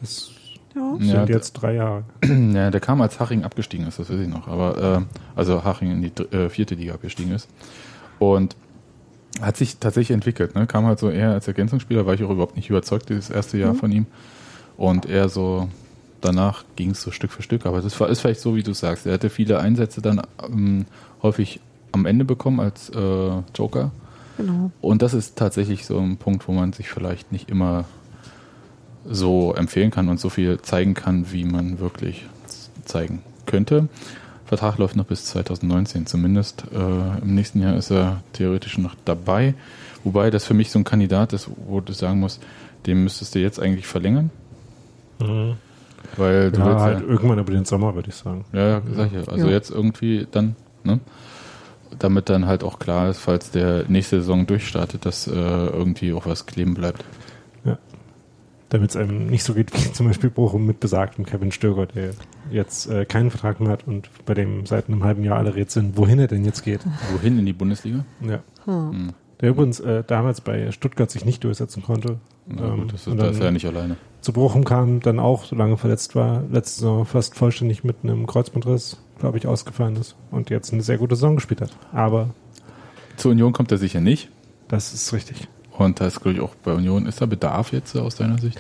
[0.01, 0.32] Das
[0.75, 0.97] ja.
[0.99, 2.05] Sind ja, jetzt drei Jahre.
[2.25, 4.49] Ja, der kam als Haching abgestiegen ist, das weiß ich noch.
[4.49, 5.01] Aber äh,
[5.37, 7.49] also Haching in die äh, vierte Liga abgestiegen ist.
[8.19, 8.57] Und
[9.41, 10.55] hat sich tatsächlich entwickelt.
[10.55, 10.67] Ne?
[10.67, 13.73] Kam halt so eher als Ergänzungsspieler, war ich auch überhaupt nicht überzeugt, dieses erste Jahr
[13.73, 13.79] mhm.
[13.79, 14.07] von ihm.
[14.77, 15.69] Und eher so,
[16.21, 17.67] danach ging es so Stück für Stück.
[17.67, 19.07] Aber das war, ist vielleicht so, wie du sagst.
[19.07, 20.87] Er hatte viele Einsätze dann ähm,
[21.23, 21.61] häufig
[21.93, 23.91] am Ende bekommen als äh, Joker.
[24.37, 24.71] Genau.
[24.81, 27.85] Und das ist tatsächlich so ein Punkt, wo man sich vielleicht nicht immer
[29.09, 32.27] so empfehlen kann und so viel zeigen kann, wie man wirklich
[32.85, 33.89] zeigen könnte.
[34.47, 36.65] Vertrag läuft noch bis 2019 zumindest.
[36.73, 39.55] Äh, Im nächsten Jahr ist er theoretisch noch dabei.
[40.05, 42.43] Wobei das für mich so ein Kandidat ist, wo du sagen musst,
[42.87, 44.31] den müsstest du jetzt eigentlich verlängern.
[45.21, 45.55] Mhm.
[46.17, 48.45] Weil du ja, halt ja, irgendwann über den Sommer, würde ich sagen.
[48.53, 49.33] Ja, sag ich ja.
[49.33, 49.53] Also ja.
[49.53, 51.01] jetzt irgendwie dann, ne?
[51.99, 56.27] Damit dann halt auch klar ist, falls der nächste Saison durchstartet, dass äh, irgendwie auch
[56.27, 57.05] was kleben bleibt
[58.73, 62.13] damit es einem nicht so geht wie zum Beispiel Bochum mit besagtem Kevin Stöger, der
[62.51, 65.93] jetzt äh, keinen Vertrag mehr hat und bei dem seit einem halben Jahr alle rätseln,
[65.97, 66.81] wohin er denn jetzt geht.
[67.13, 68.07] Wohin in die Bundesliga?
[68.23, 68.43] Ja.
[68.65, 69.11] Hm.
[69.41, 72.21] der übrigens äh, damals bei Stuttgart sich nicht durchsetzen konnte.
[72.49, 73.97] Ja, ähm, das ist, da ist er ja nicht alleine.
[74.23, 79.03] Zu Bochum kam, dann auch, solange verletzt war, letzte Saison fast vollständig mit einem Kreuzbandriss,
[79.19, 81.77] glaube ich, ausgefallen ist und jetzt eine sehr gute Saison gespielt hat.
[81.93, 82.31] Aber
[83.17, 84.31] zur Union kommt er sicher nicht.
[84.69, 85.49] Das ist richtig.
[85.77, 88.59] Und da ist, glaube ich, auch bei Union, ist da Bedarf jetzt aus deiner Sicht?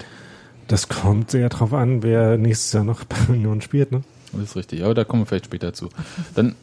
[0.68, 4.02] Das kommt sehr drauf an, wer nächstes Jahr noch bei Union spielt, ne?
[4.32, 5.90] Das ist richtig, aber da kommen wir vielleicht später zu.
[6.34, 6.54] Dann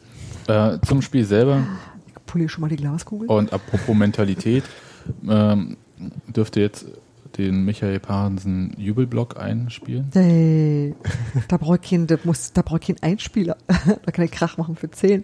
[0.47, 1.63] äh, zum Spiel selber.
[2.07, 3.27] Ich poliere schon mal die Glaskugel.
[3.29, 4.63] Und apropos Mentalität,
[5.27, 5.77] ähm,
[6.27, 6.85] dürfte jetzt
[7.37, 10.09] den Michael Parensen Jubelblock einspielen?
[10.13, 10.95] Hey,
[11.47, 13.57] da brauche ich keinen, da muss, da brauche ich keinen Einspieler.
[13.67, 15.23] da kann ich Krach machen für 10.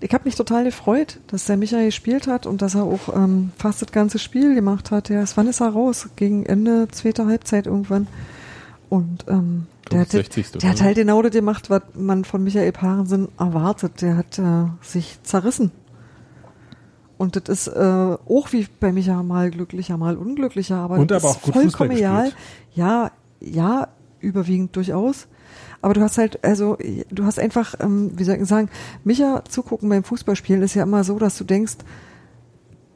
[0.00, 3.50] Ich habe mich total gefreut, dass der Michael gespielt hat und dass er auch ähm,
[3.58, 5.08] fast das ganze Spiel gemacht hat.
[5.08, 6.08] Der ist, wann ist er raus?
[6.14, 8.06] Gegen Ende zweiter Halbzeit irgendwann.
[8.88, 10.52] Und ähm, der, hat, 60.
[10.52, 14.00] der hat halt genau das gemacht, was man von Michael Parensen erwartet.
[14.00, 15.72] Der hat äh, sich zerrissen.
[17.16, 21.28] Und das ist äh, auch wie bei Michael mal glücklicher, mal unglücklicher, aber, und aber
[21.28, 22.32] auch gut vollkommen egal.
[22.74, 23.88] Ja, ja,
[24.20, 25.26] überwiegend durchaus.
[25.80, 26.76] Aber du hast halt, also
[27.10, 28.68] du hast einfach, ähm, wie soll ich sagen,
[29.04, 31.76] Micha zugucken beim Fußballspielen ist ja immer so, dass du denkst,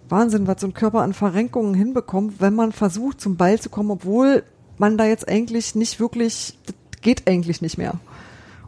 [0.08, 3.90] Wahnsinn, was so ein Körper an Verrenkungen hinbekommt, wenn man versucht, zum Ball zu kommen,
[3.90, 4.42] obwohl
[4.78, 7.94] man da jetzt eigentlich nicht wirklich, das geht eigentlich nicht mehr.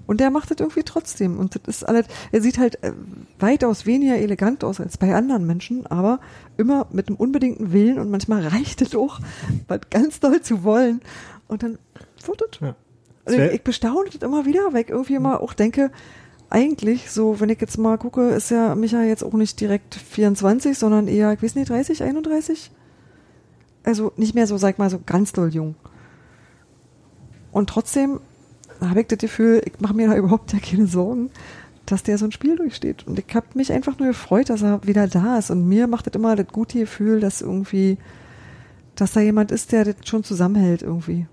[0.06, 1.38] Und der macht das irgendwie trotzdem.
[1.38, 2.92] Und das ist alles, er sieht halt äh,
[3.38, 6.20] weitaus weniger elegant aus als bei anderen Menschen, aber
[6.56, 9.20] immer mit einem unbedingten Willen und manchmal reicht es auch,
[9.68, 11.00] was ganz doll zu wollen.
[11.48, 11.78] Und dann
[12.26, 12.60] wird es.
[12.60, 12.76] Ja.
[13.24, 15.90] Also ich, ich bestaune das immer wieder, weil ich irgendwie immer auch denke,
[16.50, 20.78] eigentlich, so, wenn ich jetzt mal gucke, ist ja Micha jetzt auch nicht direkt 24,
[20.78, 22.70] sondern eher, ich weiß nicht, 30, 31?
[23.82, 25.74] Also nicht mehr so, sag ich mal, so ganz doll jung.
[27.50, 28.20] Und trotzdem
[28.80, 31.30] habe ich das Gefühl, ich mache mir da überhaupt ja keine Sorgen,
[31.86, 33.06] dass der so ein Spiel durchsteht.
[33.06, 35.50] Und ich habe mich einfach nur gefreut, dass er wieder da ist.
[35.50, 37.98] Und mir macht das immer das gute Gefühl, dass irgendwie,
[38.94, 41.26] dass da jemand ist, der das schon zusammenhält irgendwie.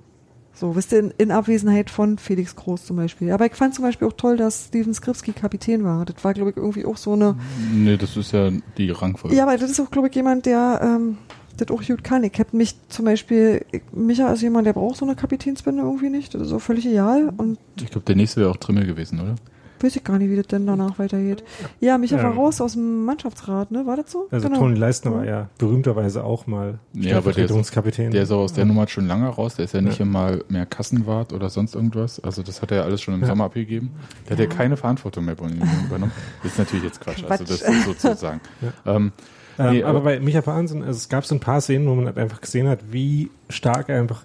[0.61, 3.31] So, wisst ihr, in, Abwesenheit von Felix Groß zum Beispiel.
[3.31, 6.05] Aber ich fand zum Beispiel auch toll, dass Steven Skripski Kapitän war.
[6.05, 7.35] Das war, glaube ich, irgendwie auch so eine.
[7.73, 9.35] Nee, das ist ja die Rangfolge.
[9.35, 11.17] Ja, aber das ist auch, glaube ich, jemand, der ähm,
[11.57, 12.23] das auch gut kann.
[12.23, 16.35] Ich hätte mich zum Beispiel, Micha ist jemand, der braucht so eine Kapitänsbinde irgendwie nicht.
[16.35, 17.33] Das ist auch völlig egal.
[17.37, 19.33] Und ich glaube, der nächste wäre auch Trimmel gewesen, oder?
[19.81, 21.43] Weiß ich gar nicht, wie das denn danach weitergeht.
[21.79, 22.23] Ja, Micha ja.
[22.23, 23.85] war raus aus dem Mannschaftsrat, ne?
[23.85, 24.27] War das so?
[24.31, 24.59] Also genau.
[24.59, 28.53] Toni Leistner war ja berühmterweise auch mal ja, aber der ist, der ist auch aus
[28.53, 29.55] der Nummer schon lange raus.
[29.55, 30.05] Der ist ja nicht ja.
[30.05, 32.19] mal mehr Kassenwart oder sonst irgendwas.
[32.19, 33.27] Also das hat er ja alles schon im ja.
[33.27, 33.91] Sommer abgegeben.
[34.27, 36.11] Der hat ja keine Verantwortung mehr übernommen.
[36.43, 37.23] Das ist natürlich jetzt Quatsch.
[37.27, 38.41] Also das ist sozusagen.
[38.85, 39.11] Ähm,
[39.57, 42.05] ähm, nee, aber bei Micha Wahnsinn, also es gab so ein paar Szenen, wo man
[42.05, 44.23] halt einfach gesehen hat, wie stark er einfach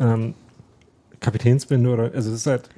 [0.00, 0.34] ähm,
[1.20, 2.68] Kapitänsbinde oder also es ist halt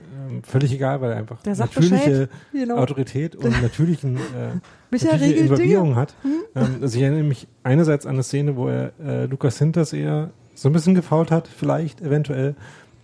[0.43, 2.77] völlig egal, weil er einfach natürliche genau.
[2.77, 4.61] Autorität und natürlichen äh,
[4.91, 6.15] natürliche Involvierung hat.
[6.23, 6.31] Hm?
[6.55, 10.31] Ähm, also ich erinnere mich einerseits an eine Szene, wo er äh, Lukas Hinters eher
[10.55, 12.55] so ein bisschen gefault hat, vielleicht, eventuell.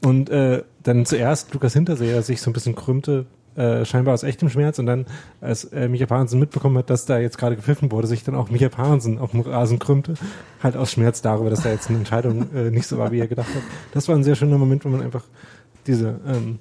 [0.05, 4.49] Und äh, dann zuerst Lukas Hinterseher sich so ein bisschen krümmte, äh, scheinbar aus echtem
[4.49, 5.07] Schmerz und dann,
[5.41, 8.51] als äh, Michael Parensen mitbekommen hat, dass da jetzt gerade gepfiffen wurde, sich dann auch
[8.51, 10.15] Michael Parensen auf dem Rasen krümmte,
[10.63, 13.29] halt aus Schmerz darüber, dass da jetzt eine Entscheidung äh, nicht so war, wie er
[13.29, 13.63] gedacht hat.
[13.93, 15.25] Das war ein sehr schöner Moment, wo man einfach
[15.87, 16.59] diese ähm,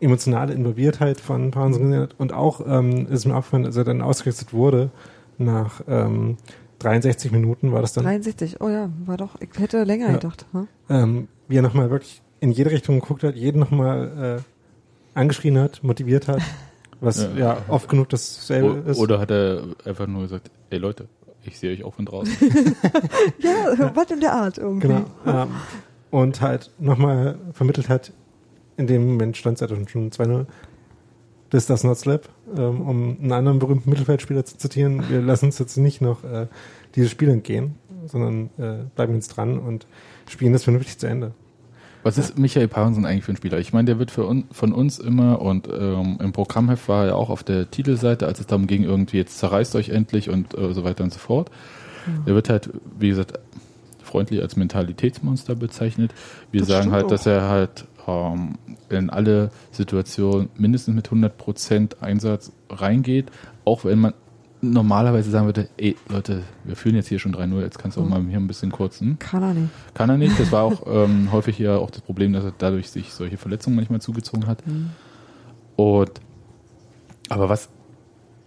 [0.00, 2.14] emotionale Involviertheit von Parensen gesehen hat.
[2.18, 4.90] Und auch ähm, ist mir aufgefallen, als er dann ausgewechselt wurde,
[5.38, 6.36] nach ähm,
[6.80, 8.04] 63 Minuten war das dann.
[8.04, 10.46] 63, oh ja, war doch, ich hätte länger ja, gedacht.
[10.52, 10.68] Hm?
[10.88, 15.82] Ähm, wie er nochmal wirklich in jede Richtung geguckt hat, jeden nochmal äh, angeschrien hat,
[15.82, 16.40] motiviert hat,
[17.00, 18.98] was ja, ja oft genug dasselbe o ist.
[18.98, 21.08] Oder hat er einfach nur gesagt, ey Leute,
[21.44, 22.32] ich sehe euch auch von draußen.
[23.38, 24.88] ja, was in der Art irgendwie.
[24.88, 25.04] Genau.
[25.26, 25.48] Ähm,
[26.10, 28.12] und halt nochmal vermittelt hat,
[28.78, 30.46] in dem Moment stand es ja schon 2-0.
[31.50, 35.02] Das ist das Not Slap, ähm, um einen anderen berühmten Mittelfeldspieler zu zitieren.
[35.08, 36.46] Wir lassen uns jetzt nicht noch äh,
[36.94, 37.74] dieses Spiel entgehen,
[38.06, 39.86] sondern äh, bleiben jetzt dran und
[40.28, 41.32] spielen das vernünftig zu Ende.
[42.04, 43.58] Was ist Michael Parensen eigentlich für ein Spieler?
[43.58, 47.28] Ich meine, der wird un von uns immer und ähm, im Programmheft war er auch
[47.28, 50.84] auf der Titelseite, als es darum ging, irgendwie jetzt zerreißt euch endlich und äh, so
[50.84, 51.50] weiter und so fort.
[52.06, 52.24] Mhm.
[52.26, 53.40] Der wird halt, wie gesagt,
[54.02, 56.14] freundlich als Mentalitätsmonster bezeichnet.
[56.52, 57.10] Wir das sagen halt, auch.
[57.10, 63.30] dass er halt ähm, in alle Situationen mindestens mit 100% Einsatz reingeht,
[63.64, 64.14] auch wenn man
[64.60, 68.04] normalerweise sagen würde, ey Leute, wir führen jetzt hier schon 3-0, jetzt kannst du auch
[68.04, 68.10] mhm.
[68.10, 69.18] mal hier ein bisschen kurzen.
[69.18, 69.70] Kann er nicht.
[69.94, 70.38] Kann er nicht.
[70.38, 73.76] Das war auch ähm, häufig ja auch das Problem, dass er dadurch sich solche Verletzungen
[73.76, 74.66] manchmal zugezogen hat.
[74.66, 74.90] Mhm.
[75.76, 76.10] Und
[77.28, 77.68] aber was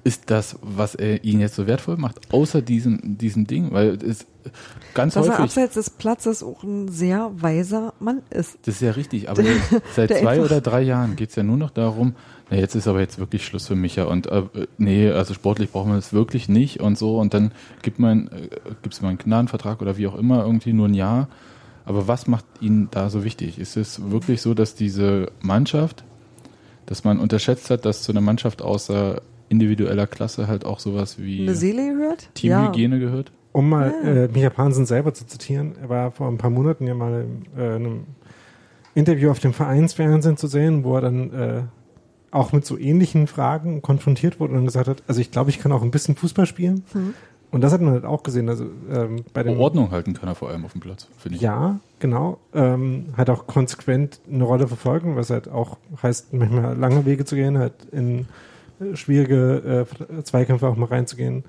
[0.04, 4.26] ist das, was er ihn jetzt so wertvoll macht, außer diesem, diesem Ding, weil es
[4.94, 5.40] ganz Dass häufig.
[5.40, 8.58] er abseits des Platzes auch ein sehr weiser Mann ist.
[8.64, 9.44] Das ist ja richtig, aber
[9.96, 12.16] seit zwei oder drei Jahren geht es ja nur noch darum,
[12.50, 14.44] na, jetzt ist aber jetzt wirklich Schluss für Micha und äh,
[14.78, 18.50] nee, also sportlich brauchen wir das wirklich nicht und so und dann gibt man, äh,
[18.82, 21.28] gibt es mal einen Gnadenvertrag oder wie auch immer, irgendwie nur ein Jahr.
[21.86, 23.58] Aber was macht ihn da so wichtig?
[23.58, 26.04] Ist es wirklich so, dass diese Mannschaft,
[26.86, 31.42] dass man unterschätzt hat, dass zu einer Mannschaft außer individueller Klasse halt auch sowas wie
[31.42, 32.30] eine Seele gehört?
[32.34, 33.06] Teamhygiene ja.
[33.06, 33.32] gehört?
[33.52, 34.10] Um mal ja.
[34.10, 37.26] äh, Micha Pansen selber zu zitieren, er war vor ein paar Monaten ja mal
[37.58, 38.04] äh, in einem
[38.96, 41.62] Interview auf dem Vereinsfernsehen zu sehen, wo er dann äh,
[42.32, 45.60] auch mit so ähnlichen Fragen konfrontiert wurde und dann gesagt hat, also ich glaube, ich
[45.60, 46.84] kann auch ein bisschen Fußball spielen.
[46.94, 47.14] Mhm.
[47.52, 48.48] Und das hat man halt auch gesehen.
[48.48, 51.42] Also ähm, bei dem Ordnung halten kann er vor allem auf dem Platz, finde ich.
[51.42, 52.38] Ja, genau.
[52.54, 57.36] Ähm, hat auch konsequent eine Rolle verfolgen, was halt auch heißt, manchmal lange Wege zu
[57.36, 58.24] gehen, halt in äh,
[58.94, 61.44] schwierige äh, Zweikämpfe auch mal reinzugehen.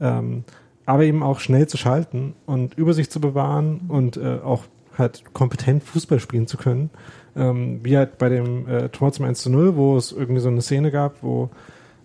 [0.00, 0.44] Ähm,
[0.86, 4.64] aber eben auch schnell zu schalten und Übersicht zu bewahren und äh, auch
[4.98, 6.90] halt kompetent Fußball spielen zu können.
[7.36, 10.48] Ähm, wie halt bei dem äh, Tor zum 1 zu 0, wo es irgendwie so
[10.48, 11.50] eine Szene gab, wo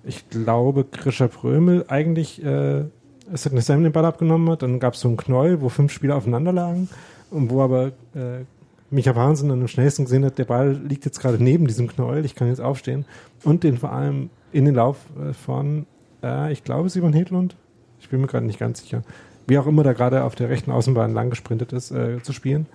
[0.04, 2.86] ich glaube, Grisha Prömel eigentlich äh,
[3.34, 4.64] Sidney Sam den Ball abgenommen hat.
[4.64, 6.90] Dann gab es so einen Knäuel, wo fünf Spieler aufeinander lagen
[7.30, 8.46] und wo aber äh,
[8.92, 12.26] Micha Wahnsinn dann am schnellsten gesehen hat, der Ball liegt jetzt gerade neben diesem Knäuel,
[12.26, 13.06] ich kann jetzt aufstehen
[13.44, 15.86] und den vor allem in den Lauf äh, von,
[16.24, 17.56] äh, ich glaube, Simon Hedlund,
[18.00, 19.04] ich bin mir gerade nicht ganz sicher,
[19.48, 22.68] wie auch immer da gerade auf der rechten Außenbahn lang gesprintet ist, äh, zu spielen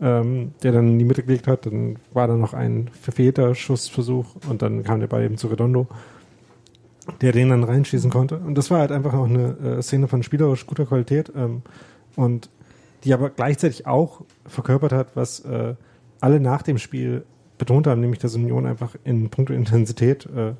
[0.00, 1.66] ähm, der dann in die Mitte gelegt hat.
[1.66, 5.86] Dann war da noch ein verfehlter Schussversuch und dann kam der Ball eben zu Redondo,
[7.20, 8.38] der den dann reinschießen konnte.
[8.38, 11.62] Und das war halt einfach noch eine äh, Szene von spielerisch guter Qualität ähm,
[12.16, 12.50] und
[13.04, 15.74] die aber gleichzeitig auch verkörpert hat, was äh,
[16.20, 17.24] alle nach dem Spiel
[17.58, 20.54] betont haben, nämlich dass Union einfach in puncto Intensität äh,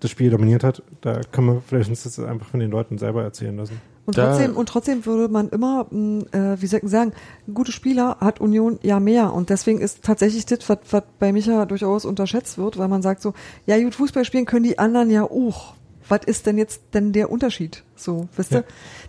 [0.00, 0.82] das Spiel dominiert hat.
[1.00, 3.80] Da kann man vielleicht uns das einfach von den Leuten selber erzählen lassen.
[4.04, 7.12] Und trotzdem, und trotzdem würde man immer, hm, äh, wie soll ich sagen,
[7.54, 9.32] gute Spieler hat Union ja mehr.
[9.32, 13.22] Und deswegen ist tatsächlich das, was, was bei Micha durchaus unterschätzt wird, weil man sagt
[13.22, 13.32] so,
[13.66, 15.74] ja gut, Fußball spielen können die anderen ja auch.
[16.08, 17.84] Was ist denn jetzt denn der Unterschied?
[17.96, 18.58] So, wisst ihr?
[18.58, 18.64] Ja.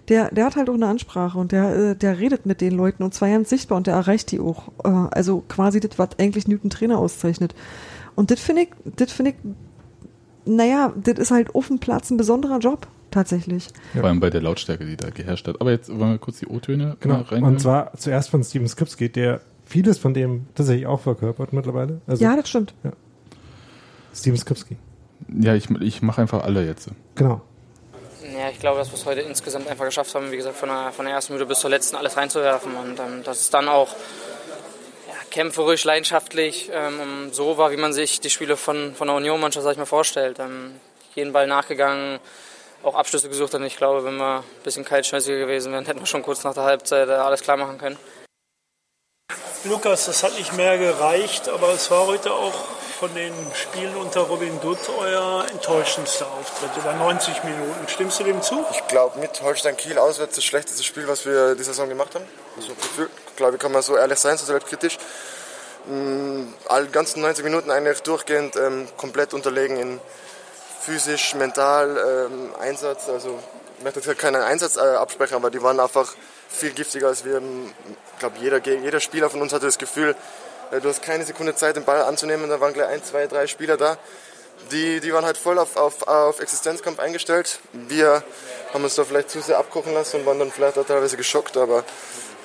[0.09, 3.03] Der, der hat halt auch eine Ansprache und der, äh, der redet mit den Leuten
[3.03, 4.69] und zwar ganz sichtbar und der erreicht die auch.
[4.83, 7.55] Äh, also quasi das, was eigentlich Newton Trainer auszeichnet.
[8.15, 9.37] Und das finde ich, das finde ich,
[10.45, 13.69] naja, das ist halt auf dem Platz ein besonderer Job tatsächlich.
[13.93, 14.01] Ja.
[14.01, 15.61] Vor allem bei der Lautstärke, die da geherrscht hat.
[15.61, 17.21] Aber jetzt wollen wir kurz die O-Töne genau.
[17.21, 17.43] rein.
[17.43, 22.01] Und zwar zuerst von Steven Skripski, der vieles von dem tatsächlich auch verkörpert mittlerweile.
[22.07, 22.73] Also, ja, das stimmt.
[22.83, 22.91] Ja.
[24.13, 24.77] Steven Skripski.
[25.27, 26.89] Ja, ich, ich mache einfach alle jetzt.
[27.15, 27.41] Genau.
[28.37, 30.91] Ja, ich glaube, dass wir es heute insgesamt einfach geschafft haben, wie gesagt, von der,
[30.91, 32.75] von der ersten Minute bis zur letzten alles reinzuwerfen.
[32.75, 33.89] Und ähm, dass es dann auch
[35.07, 39.63] ja, kämpferisch, leidenschaftlich ähm, so war, wie man sich die Spiele von, von der Union-Mannschaft,
[39.63, 40.39] sag ich mal, vorstellt.
[40.39, 40.71] Ähm,
[41.15, 42.19] jeden Ball nachgegangen,
[42.81, 46.05] auch Abschlüsse gesucht und ich glaube, wenn wir ein bisschen kaltschnäuziger gewesen wären, hätten wir
[46.05, 47.97] schon kurz nach der Halbzeit äh, alles klar machen können.
[49.65, 52.53] Lukas, das hat nicht mehr gereicht, aber es war heute auch
[53.03, 57.89] von den Spielen unter Robin Dutt euer enttäuschendster Auftritt über 90 Minuten.
[57.89, 58.63] Stimmst du dem zu?
[58.71, 62.23] Ich glaube, mit Holstein Kiel auswärts das schlechteste Spiel, was wir diese Saison gemacht haben.
[62.55, 64.97] Also, ich glaube, kann man so ehrlich sein, so selbstkritisch.
[65.85, 69.99] Mm, alle ganzen 90 Minuten eigentlich durchgehend ähm, komplett unterlegen in
[70.79, 73.09] physisch, mental, ähm, Einsatz.
[73.09, 73.37] Also
[73.79, 76.09] ich möchte jetzt keinen Einsatz äh, absprechen, aber die waren einfach
[76.47, 77.41] viel giftiger als wir.
[78.13, 80.15] Ich glaube, jeder, jeder Spieler von uns hatte das Gefühl,
[80.79, 82.49] du hast keine Sekunde Zeit, den Ball anzunehmen.
[82.49, 83.97] Da waren gleich ein, zwei, drei Spieler da.
[84.71, 87.59] Die, die waren halt voll auf, auf, auf Existenzkampf eingestellt.
[87.73, 88.23] Wir
[88.73, 91.57] haben uns da vielleicht zu sehr abkochen lassen und waren dann vielleicht auch teilweise geschockt,
[91.57, 91.83] aber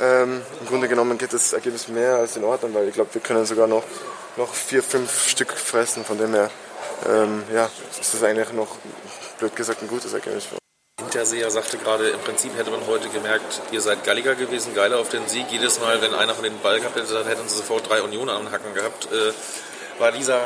[0.00, 3.20] ähm, im Grunde genommen geht das Ergebnis mehr als in Ordnung, weil ich glaube, wir
[3.20, 3.84] können sogar noch,
[4.36, 6.04] noch vier, fünf Stück fressen.
[6.04, 6.50] Von dem her
[7.08, 7.70] ähm, ja,
[8.00, 8.76] ist das eigentlich noch,
[9.38, 10.57] blöd gesagt, ein gutes Ergebnis für.
[11.08, 15.08] Hinterseher sagte gerade, im Prinzip hätte man heute gemerkt, ihr seid galliger gewesen, geiler auf
[15.08, 15.46] den Sieg.
[15.50, 18.50] Jedes Mal, wenn einer von den Ball gehabt hätte, hätten sie sofort drei Unionen am
[18.50, 19.08] Hacken gehabt.
[19.10, 19.32] Äh,
[19.98, 20.38] war dieser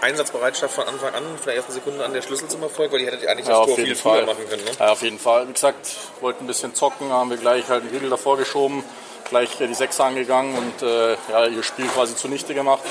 [0.00, 2.90] Einsatzbereitschaft von Anfang an, von der ersten Sekunde an, der Schlüssel zum Erfolg?
[2.92, 4.16] Weil ihr hättet eigentlich ja, das Tor viel Fall.
[4.20, 4.64] früher machen können.
[4.64, 4.70] Ne?
[4.78, 5.46] Ja, auf jeden Fall.
[5.46, 8.82] Wie gesagt, wollten ein bisschen zocken, haben wir gleich halt einen Riegel davor geschoben
[9.30, 12.82] gleich die Sechser angegangen und äh, ja, ihr Spiel quasi zunichte gemacht.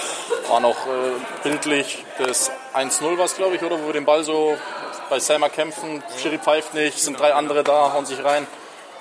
[0.47, 1.12] War noch äh,
[1.43, 4.57] bildlich das 1-0 war es, glaube ich, oder wo wir den Ball so
[5.10, 6.03] bei Selma kämpfen.
[6.22, 8.47] Schiri pfeift nicht, sind drei andere da, hauen sich rein.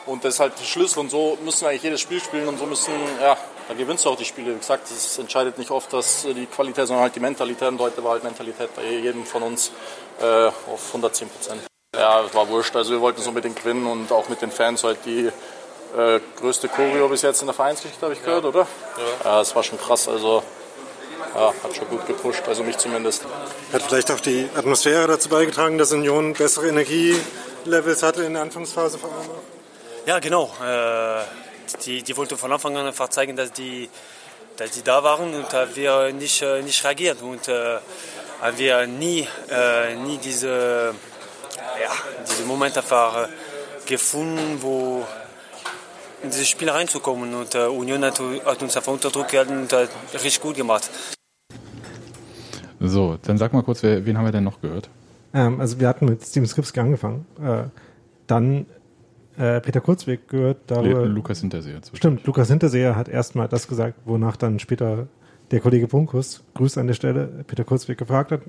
[0.06, 2.58] Und das ist halt der Schlüssel und so müssen wir eigentlich jedes Spiel spielen und
[2.58, 3.36] so müssen, ja,
[3.68, 4.54] da gewinnst du auch die Spiele.
[4.54, 7.68] Wie gesagt, es entscheidet nicht oft, dass die Qualität, sondern halt die Mentalität.
[7.68, 9.70] Und heute war halt Mentalität bei jedem von uns
[10.20, 11.62] äh, auf 110 Prozent.
[11.94, 12.74] Ja, es war wurscht.
[12.74, 15.30] Also wir wollten es unbedingt gewinnen und auch mit den Fans halt die
[15.96, 18.60] äh, größte Choreo bis jetzt in der Vereinsgeschichte, habe ich gehört, oder?
[18.96, 19.24] Ja.
[19.24, 19.38] ja.
[19.38, 20.08] Das war schon krass.
[20.08, 20.42] Also
[21.38, 23.24] ja, hat schon gut gepusht, also mich zumindest.
[23.72, 28.98] Hat vielleicht auch die Atmosphäre dazu beigetragen, dass Union bessere Energielevels hatte in der Anfangsphase
[28.98, 29.30] vor allem?
[30.06, 30.50] Ja, genau.
[30.64, 31.22] Äh,
[31.84, 33.88] die, die wollte von Anfang an einfach zeigen, dass die,
[34.56, 37.78] dass die da waren und äh, wir nicht, äh, nicht reagiert und äh,
[38.56, 40.94] wir nie, äh, nie diese,
[41.80, 41.90] ja,
[42.28, 43.28] diese Momente einfach
[43.86, 45.06] gefunden, wo
[46.22, 47.32] in dieses Spiel reinzukommen.
[47.34, 50.90] Und äh, Union hat, hat, uns einfach unter Druck gehalten und hat richtig gut gemacht.
[52.80, 54.88] So, dann sag mal kurz, wer, wen haben wir denn noch gehört?
[55.34, 57.26] Ähm, also wir hatten mit Steven Skripski angefangen.
[57.42, 57.64] Äh,
[58.26, 58.66] dann
[59.36, 61.06] äh, Peter Kurzweg gehört darüber.
[61.06, 61.80] Lukas Hinterseher.
[61.92, 65.06] Stimmt, Lukas Hinterseher hat erstmal das gesagt, wonach dann später
[65.50, 68.42] der Kollege Bunkus, Grüß an der Stelle, Peter Kurzweg gefragt hat.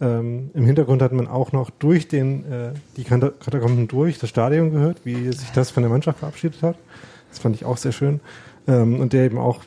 [0.00, 4.70] Ähm, Im Hintergrund hat man auch noch durch den, äh, die Katakomben durch das Stadion
[4.70, 6.76] gehört, wie sich das von der Mannschaft verabschiedet hat.
[7.28, 8.20] Das fand ich auch sehr schön.
[8.66, 9.60] Ähm, und der eben auch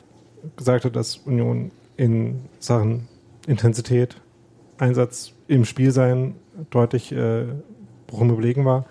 [0.56, 3.08] gesagt hat, dass Union in Sachen
[3.46, 4.20] Intensität,
[4.78, 6.34] Einsatz im Spielsein
[6.70, 7.46] deutlich äh,
[8.12, 8.86] überlegen war.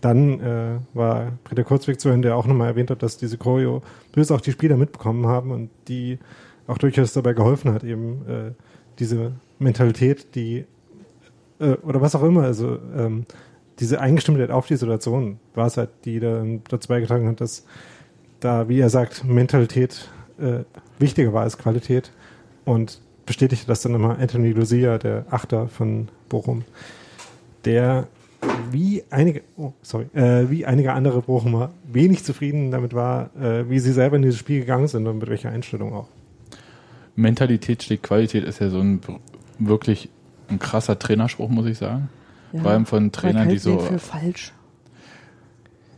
[0.00, 3.82] Dann äh, war Peter Kurzweg zu hören, der auch nochmal erwähnt hat, dass diese Choreo
[4.12, 6.18] durchaus auch die Spieler mitbekommen haben und die
[6.66, 8.50] auch durchaus dabei geholfen hat, eben äh,
[8.98, 10.64] diese Mentalität, die
[11.60, 13.26] äh, oder was auch immer, also ähm,
[13.78, 17.64] diese Eingestimmtheit auf die Situation war es halt, die dann dazu beigetragen hat, dass
[18.40, 20.64] da, wie er sagt, Mentalität äh,
[20.98, 22.12] wichtiger war als Qualität
[22.64, 26.64] und bestätigte das dann nochmal Anthony Lucia, der Achter von Bochum,
[27.64, 28.06] der
[28.70, 33.78] wie einige, oh, sorry, äh, wie einige andere Bochumer wenig zufrieden damit war, äh, wie
[33.78, 36.08] sie selber in dieses Spiel gegangen sind und mit welcher Einstellung auch.
[37.16, 39.00] Mentalität steht Qualität ist ja so ein
[39.58, 40.10] wirklich
[40.48, 42.08] ein krasser Trainerspruch, muss ich sagen.
[42.52, 43.78] Ja, Vor allem von Trainern, die so.
[43.78, 44.52] Für falsch.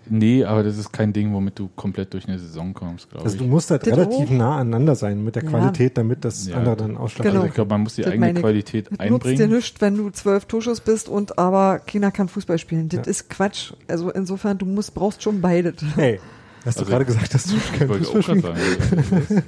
[0.09, 3.33] Nee, aber das ist kein Ding, womit du komplett durch eine Saison kommst, glaube ich.
[3.33, 4.35] Also du musst halt das relativ auch.
[4.35, 5.51] nah aneinander sein mit der ja.
[5.51, 6.57] Qualität, damit das ja.
[6.57, 7.41] andere dann ausschlaggebend genau.
[7.41, 9.39] Also ich glaube, man muss die das eigene Qualität das einbringen.
[9.39, 12.89] nutzt dir nichts, wenn du zwölf Torschuss bist und aber keiner kann Fußball spielen.
[12.89, 13.11] Das ja.
[13.11, 13.73] ist Quatsch.
[13.89, 15.75] Also insofern, du musst, brauchst schon beides.
[15.97, 16.21] Hey,
[16.65, 19.45] hast also du gerade gesagt, dass du kein Fußball spielst?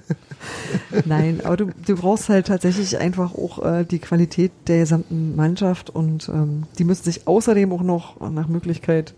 [1.06, 5.90] Nein, aber du, du brauchst halt tatsächlich einfach auch äh, die Qualität der gesamten Mannschaft
[5.90, 9.14] und ähm, die müssen sich außerdem auch noch nach Möglichkeit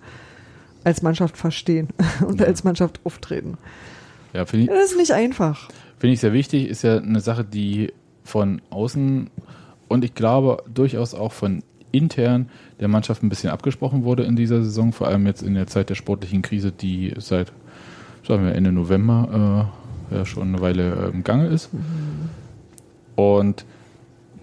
[0.84, 1.88] als Mannschaft verstehen
[2.26, 2.46] und ja.
[2.46, 3.58] als Mannschaft auftreten.
[4.32, 5.68] Ja, ich, das ist nicht einfach.
[5.98, 7.92] Finde ich sehr wichtig, ist ja eine Sache, die
[8.24, 9.28] von außen
[9.88, 11.62] und ich glaube durchaus auch von
[11.92, 15.66] intern der Mannschaft ein bisschen abgesprochen wurde in dieser Saison, vor allem jetzt in der
[15.66, 17.52] Zeit der sportlichen Krise, die seit
[18.26, 19.72] sagen wir Ende November
[20.10, 21.72] äh, ja schon eine Weile äh, im Gange ist.
[21.72, 22.30] Mhm.
[23.16, 23.64] Und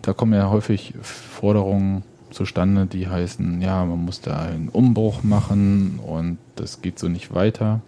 [0.02, 2.04] da kommen ja häufig Forderungen
[2.38, 7.34] zustande, die heißen, ja, man muss da einen Umbruch machen und das geht so nicht
[7.34, 7.82] weiter.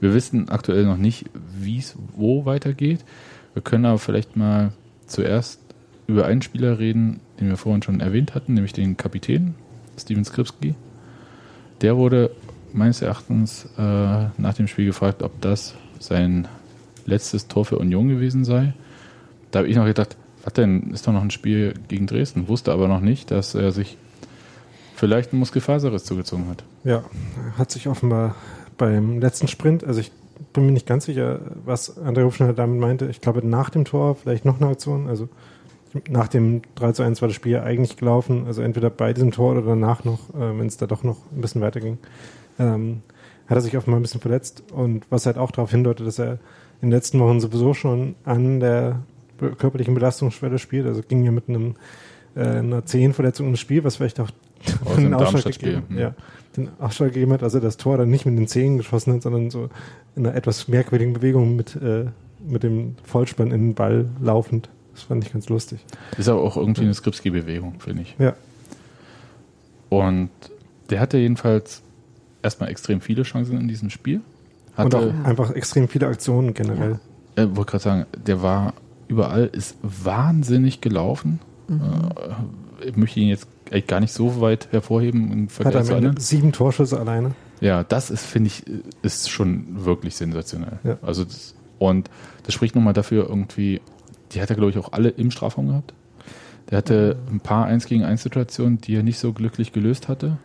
[0.00, 1.26] Wir wissen aktuell noch nicht,
[1.58, 3.04] wie es wo weitergeht.
[3.54, 4.72] Wir können aber vielleicht mal
[5.06, 5.60] zuerst
[6.06, 9.54] über einen Spieler reden, den wir vorhin schon erwähnt hatten, nämlich den Kapitän,
[9.96, 10.74] Steven Skripski.
[11.80, 12.30] Der wurde
[12.72, 13.80] meines Erachtens äh,
[14.36, 16.48] nach dem Spiel gefragt, ob das sein
[17.06, 18.74] letztes Tor für Union gewesen sei.
[19.50, 20.90] Da habe ich noch gedacht, was denn?
[20.92, 22.48] Ist doch noch ein Spiel gegen Dresden.
[22.48, 23.96] Wusste aber noch nicht, dass er sich
[24.94, 26.64] vielleicht einen Muskelfaserriss zugezogen hat.
[26.84, 27.02] Ja,
[27.58, 28.36] hat sich offenbar
[28.76, 30.12] beim letzten Sprint, also ich
[30.52, 33.06] bin mir nicht ganz sicher, was André Hofschneider damit meinte.
[33.06, 35.08] Ich glaube, nach dem Tor vielleicht noch eine Aktion.
[35.08, 35.28] Also
[36.08, 38.46] nach dem 3 zu 1 war das Spiel eigentlich gelaufen.
[38.46, 41.40] Also entweder bei diesem Tor oder danach noch, äh, wenn es da doch noch ein
[41.40, 41.98] bisschen weiterging.
[42.58, 43.02] Ähm,
[43.46, 44.64] hat er sich offenbar ein bisschen verletzt.
[44.72, 46.32] Und was halt auch darauf hindeutet, dass er
[46.80, 49.02] in den letzten Wochen sowieso schon an der
[49.38, 50.86] körperlichen Belastungsschwelle spielt.
[50.86, 51.74] Also ging ja mit einem
[52.36, 54.30] äh, einer Zehenverletzung ins Spiel, was vielleicht auch
[54.96, 55.98] den Ausschlag, gegeben, hm.
[55.98, 56.14] ja,
[56.56, 59.50] den Ausschlag gegeben hat, also das Tor dann nicht mit den Zehen geschossen hat, sondern
[59.50, 59.68] so
[60.16, 62.06] in einer etwas merkwürdigen Bewegung mit, äh,
[62.46, 64.68] mit dem Vollspann in den Ball laufend.
[64.94, 65.84] Das fand ich ganz lustig.
[66.18, 68.14] Ist aber auch irgendwie eine Skripski-Bewegung, finde ich.
[68.18, 68.34] Ja.
[69.88, 70.30] Und
[70.90, 71.82] der hatte jedenfalls
[72.42, 74.20] erstmal extrem viele Chancen in diesem Spiel.
[74.76, 77.00] Hatte, Und auch einfach extrem viele Aktionen generell.
[77.36, 77.44] Ja.
[77.44, 78.74] Äh, wollte gerade sagen, der war
[79.08, 81.40] überall, ist wahnsinnig gelaufen.
[81.68, 81.80] Mhm.
[81.80, 85.86] Äh, ich möchte ihn jetzt eigentlich gar nicht so weit hervorheben im Vergleich Hat er
[85.86, 86.16] zu anderen.
[86.18, 87.34] Sieben Torschüsse alleine.
[87.60, 88.64] Ja, das ist, finde ich,
[89.02, 90.78] ist schon wirklich sensationell.
[90.84, 90.98] Ja.
[91.02, 92.10] Also das, und
[92.42, 93.80] das spricht nochmal dafür irgendwie,
[94.32, 95.94] die hat er, glaube ich, auch alle im Strafraum gehabt.
[96.70, 100.38] Der hatte ein paar 1 gegen 1 Situationen, die er nicht so glücklich gelöst hatte.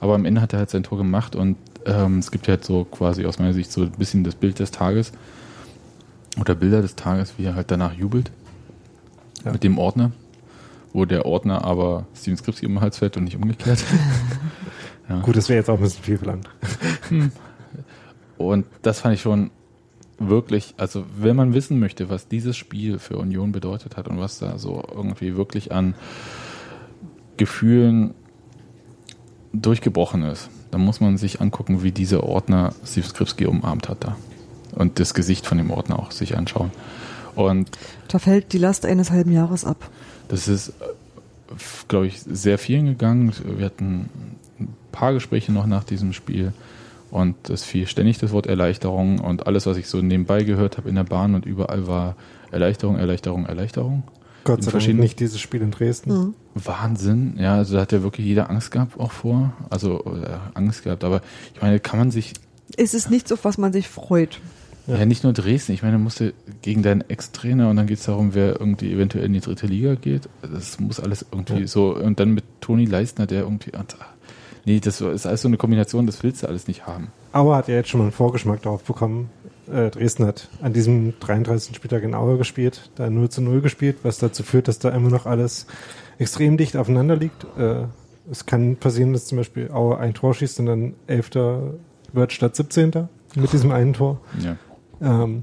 [0.00, 1.56] Aber am Ende hat er halt sein Tor gemacht und
[1.86, 4.70] ähm, es gibt halt so quasi aus meiner Sicht so ein bisschen das Bild des
[4.70, 5.12] Tages
[6.40, 8.30] oder Bilder des Tages, wie er halt danach jubelt.
[9.44, 9.52] Ja.
[9.52, 10.12] Mit dem Ordner,
[10.92, 13.84] wo der Ordner aber Steven Skripski im Hals fällt und nicht umgekehrt.
[15.08, 15.20] ja.
[15.20, 16.48] Gut, das wäre jetzt auch ein bisschen viel verlangt.
[17.08, 17.32] Hm.
[18.38, 19.50] Und das fand ich schon
[20.18, 24.38] wirklich, also wenn man wissen möchte, was dieses Spiel für Union bedeutet hat und was
[24.38, 25.94] da so irgendwie wirklich an
[27.36, 28.14] Gefühlen
[29.52, 34.16] durchgebrochen ist, dann muss man sich angucken, wie dieser Ordner Steve Skripski umarmt hat da.
[34.72, 36.70] Und das Gesicht von dem Ordner auch sich anschauen.
[37.34, 37.70] Und
[38.08, 39.88] da fällt die Last eines halben Jahres ab.
[40.28, 40.72] Das ist,
[41.88, 43.32] glaube ich, sehr vielen gegangen.
[43.44, 44.08] Wir hatten
[44.58, 46.52] ein paar Gespräche noch nach diesem Spiel.
[47.10, 50.88] Und es fiel ständig das Wort Erleichterung und alles, was ich so nebenbei gehört habe
[50.88, 52.16] in der Bahn und überall war
[52.50, 54.02] Erleichterung, Erleichterung, Erleichterung.
[54.44, 56.10] Gott sei Dank nicht dieses Spiel in Dresden.
[56.10, 56.34] Mhm.
[56.54, 60.84] Wahnsinn, ja, also da hat ja wirklich jeder Angst gehabt auch vor, also äh, Angst
[60.84, 61.20] gehabt, aber
[61.54, 62.32] ich meine, kann man sich...
[62.76, 64.40] Es ist nichts, auf was man sich freut.
[64.86, 66.22] Ja, ja nicht nur Dresden, ich meine, du musst
[66.62, 69.94] gegen deinen Ex-Trainer und dann geht es darum, wer irgendwie eventuell in die dritte Liga
[69.94, 71.66] geht, das muss alles irgendwie ja.
[71.66, 73.72] so, und dann mit Toni Leistner, der irgendwie,
[74.64, 77.08] Nee, das ist alles so eine Kombination, das willst du alles nicht haben.
[77.32, 79.30] Auer hat ja jetzt schon mal einen Vorgeschmack darauf bekommen.
[79.72, 81.74] Äh, Dresden hat an diesem 33.
[81.74, 85.10] Spieltag in Auer gespielt, da 0 zu 0 gespielt, was dazu führt, dass da immer
[85.10, 85.66] noch alles
[86.18, 87.44] extrem dicht aufeinander liegt.
[87.58, 87.86] Äh,
[88.30, 91.30] es kann passieren, dass zum Beispiel Auer ein Tor schießt und dann 11.
[92.12, 93.08] wird statt 17.
[93.34, 94.20] mit diesem einen Tor.
[94.40, 94.56] Ja.
[95.02, 95.42] Ähm,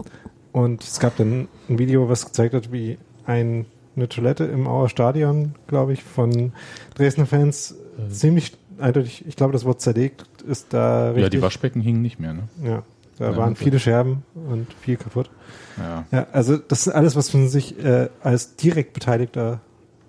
[0.52, 4.90] und es gab dann ein Video, was gezeigt hat, wie ein, eine Toilette im Auer
[4.90, 6.54] Stadion, glaube ich, von
[6.96, 8.10] Dresdner Fans äh.
[8.12, 11.24] ziemlich eindeutig, ich glaube, das Wort zerlegt ist da richtig.
[11.24, 12.44] Ja, die Waschbecken hingen nicht mehr, ne?
[12.64, 12.84] Ja.
[13.18, 15.30] Da ja, waren viele Scherben und viel kaputt.
[15.78, 16.06] Ja.
[16.10, 19.60] ja also das ist alles, was man sich äh, als direkt Beteiligter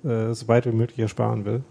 [0.04, 1.62] äh, so weit wie möglich ersparen will.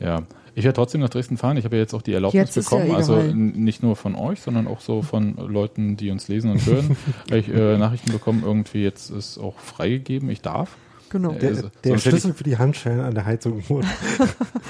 [0.00, 0.22] Ja,
[0.56, 1.58] ich werde trotzdem nach Dresden fahren.
[1.58, 4.40] Ich habe ja jetzt auch die Erlaubnis jetzt bekommen, ja also nicht nur von euch,
[4.40, 6.96] sondern auch so von Leuten, die uns lesen und hören.
[7.30, 10.78] ich äh, Nachrichten bekommen, irgendwie jetzt ist auch freigegeben, ich darf.
[11.10, 11.32] Genau.
[11.32, 13.86] Der, also, der Schlüssel für die Handschellen an der Heizung wurde.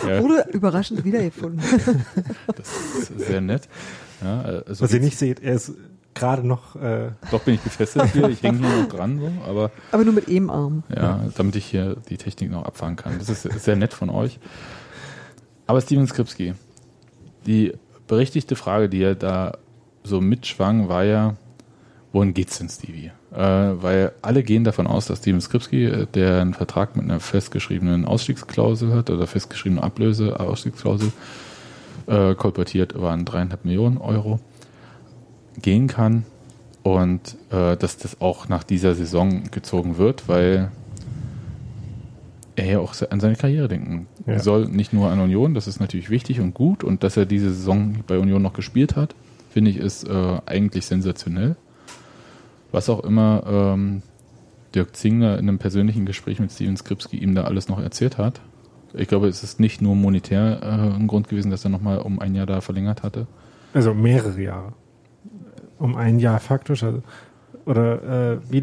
[0.08, 0.20] ja.
[0.20, 1.60] Wurde überraschend wiedergefunden.
[2.56, 3.68] das ist sehr nett.
[4.24, 5.72] Ja, also Was ihr nicht seht, er ist
[6.14, 6.74] gerade noch.
[6.74, 9.70] Äh Doch bin ich gefesselt hier, ich hänge hier noch dran, so, aber.
[9.92, 10.82] Aber nur mit einem Arm.
[10.88, 13.20] Ja, damit ich hier die Technik noch abfahren kann.
[13.20, 14.40] Das ist sehr nett von euch.
[15.66, 16.54] Aber Steven Skripski,
[17.46, 17.72] die
[18.06, 19.58] berechtigte Frage, die er da
[20.04, 21.36] so mitschwang, war ja,
[22.12, 23.10] wohin geht's denn, Stevie?
[23.32, 27.20] Äh, weil alle gehen davon aus, dass Steven Skripski, äh, der einen Vertrag mit einer
[27.20, 31.12] festgeschriebenen Ausstiegsklausel hat oder festgeschriebene Ablöse, Ausstiegsklausel,
[32.06, 34.38] äh, kolportiert waren dreieinhalb Millionen Euro,
[35.60, 36.24] gehen kann
[36.82, 40.70] und äh, dass das auch nach dieser Saison gezogen wird, weil
[42.56, 44.38] er ja auch an seine Karriere denken ja.
[44.38, 47.50] soll, nicht nur an Union, das ist natürlich wichtig und gut und dass er diese
[47.50, 49.14] Saison bei Union noch gespielt hat,
[49.50, 51.56] finde ich, ist äh, eigentlich sensationell
[52.76, 54.02] was auch immer ähm,
[54.74, 58.42] Dirk Zingler in einem persönlichen Gespräch mit Steven Skripski ihm da alles noch erzählt hat.
[58.92, 62.20] Ich glaube, es ist nicht nur monetär äh, ein Grund gewesen, dass er nochmal um
[62.20, 63.26] ein Jahr da verlängert hatte.
[63.72, 64.72] Also mehrere Jahre.
[65.78, 66.82] Um ein Jahr faktisch.
[66.82, 67.02] Also,
[67.66, 68.58] oder äh, wie,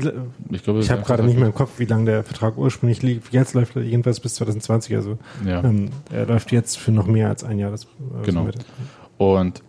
[0.50, 3.32] ich, glaube, ich habe gerade nicht mehr im Kopf, wie lange der Vertrag ursprünglich lief.
[3.32, 4.96] Jetzt läuft er jedenfalls bis 2020.
[4.96, 5.62] Also ja.
[5.64, 7.70] ähm, er läuft jetzt für noch mehr als ein Jahr.
[7.70, 8.48] Das, äh, genau.
[9.18, 9.62] Und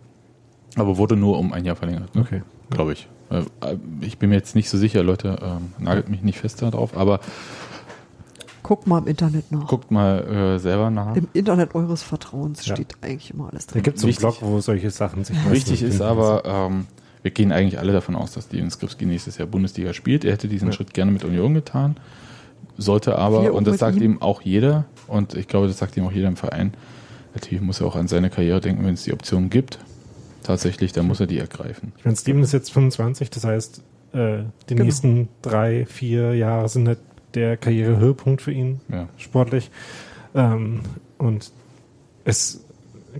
[0.77, 2.15] aber wurde nur um ein Jahr verlängert.
[2.15, 2.21] Ne?
[2.21, 2.41] Okay.
[2.69, 3.07] Glaube ich.
[3.29, 3.43] Äh,
[4.01, 7.19] ich bin mir jetzt nicht so sicher, Leute, ähm, nagelt mich nicht fest darauf, aber
[8.65, 9.67] Guckt mal im Internet nach.
[9.67, 11.15] Guckt mal äh, selber nach.
[11.15, 12.73] Im Internet eures Vertrauens ja.
[12.73, 13.81] steht eigentlich immer alles drin.
[13.81, 16.87] Da gibt es einen Blog, wo solche Sachen sich Wichtig ist aber, ähm,
[17.25, 20.23] wir gehen eigentlich alle davon aus, dass Steven Skripski nächstes Jahr Bundesliga spielt.
[20.23, 20.73] Er hätte diesen ja.
[20.73, 21.97] Schritt gerne mit Union getan,
[22.77, 24.03] sollte aber, und das sagt ihm.
[24.03, 26.75] ihm auch jeder, und ich glaube, das sagt ihm auch jeder im Verein,
[27.33, 29.79] natürlich muss er auch an seine Karriere denken, wenn es die Option gibt
[30.43, 31.93] tatsächlich, dann muss er die ergreifen.
[31.97, 33.81] Ich meine, Steven ist jetzt 25, das heißt,
[34.13, 34.83] äh, die genau.
[34.83, 36.99] nächsten drei, vier Jahre sind halt
[37.33, 39.09] der Karrierehöhepunkt für ihn, ja.
[39.17, 39.71] sportlich.
[40.35, 40.81] Ähm,
[41.17, 41.51] und
[42.23, 42.63] es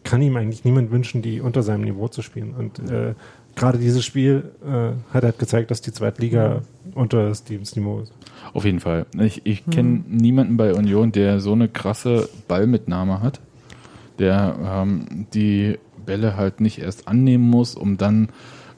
[0.03, 2.53] kann ihm eigentlich niemand wünschen, die unter seinem Niveau zu spielen.
[2.53, 3.15] Und äh,
[3.55, 6.93] gerade dieses Spiel äh, hat halt gezeigt, dass die Zweitliga mhm.
[6.93, 8.13] unter Stevens Niveau ist.
[8.53, 9.05] Auf jeden Fall.
[9.19, 10.17] Ich, ich kenne mhm.
[10.17, 13.39] niemanden bei Union, der so eine krasse Ballmitnahme hat,
[14.19, 18.29] der ähm, die Bälle halt nicht erst annehmen muss, um dann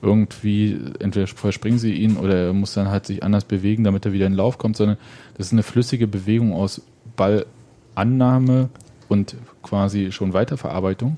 [0.02, 4.14] irgendwie, entweder verspringen sie ihn oder er muss dann halt sich anders bewegen, damit er
[4.14, 4.98] wieder in den Lauf kommt, sondern
[5.36, 6.82] das ist eine flüssige Bewegung aus
[7.16, 8.70] Ballannahme
[9.10, 11.18] und quasi schon Weiterverarbeitung.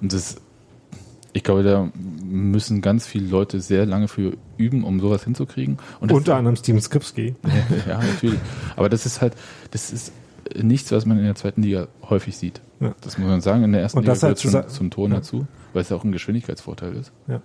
[0.00, 0.40] Und das,
[1.32, 1.90] ich glaube, da
[2.30, 5.78] müssen ganz viele Leute sehr lange für üben, um sowas hinzukriegen.
[6.00, 7.34] Und Unter anderem Steven Skipski.
[7.88, 8.40] ja, natürlich.
[8.76, 9.34] Aber das ist halt,
[9.70, 10.12] das ist
[10.60, 12.60] nichts, was man in der zweiten Liga häufig sieht.
[12.80, 12.94] Ja.
[13.00, 13.64] Das muss man sagen.
[13.64, 15.18] In der ersten Liga gehört schon zum Ton ja.
[15.18, 17.12] dazu, weil es ja auch ein Geschwindigkeitsvorteil ist.
[17.28, 17.42] Ja.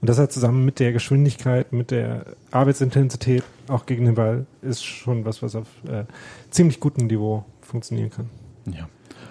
[0.00, 4.84] Und das halt zusammen mit der Geschwindigkeit, mit der Arbeitsintensität, auch gegen den Ball, ist
[4.84, 6.04] schon was, was auf äh,
[6.50, 8.28] ziemlich gutem Niveau funktionieren kann.
[8.66, 8.88] Ja.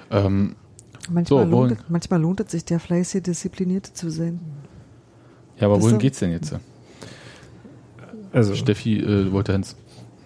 [0.10, 0.56] Ähm,
[1.10, 4.40] manchmal, so, lohnt es, manchmal lohnt es sich, der fleißige Disziplinierte zu sein.
[5.60, 6.56] Ja, aber das wohin geht's denn jetzt?
[8.32, 9.76] Also Steffi äh, wollte Hans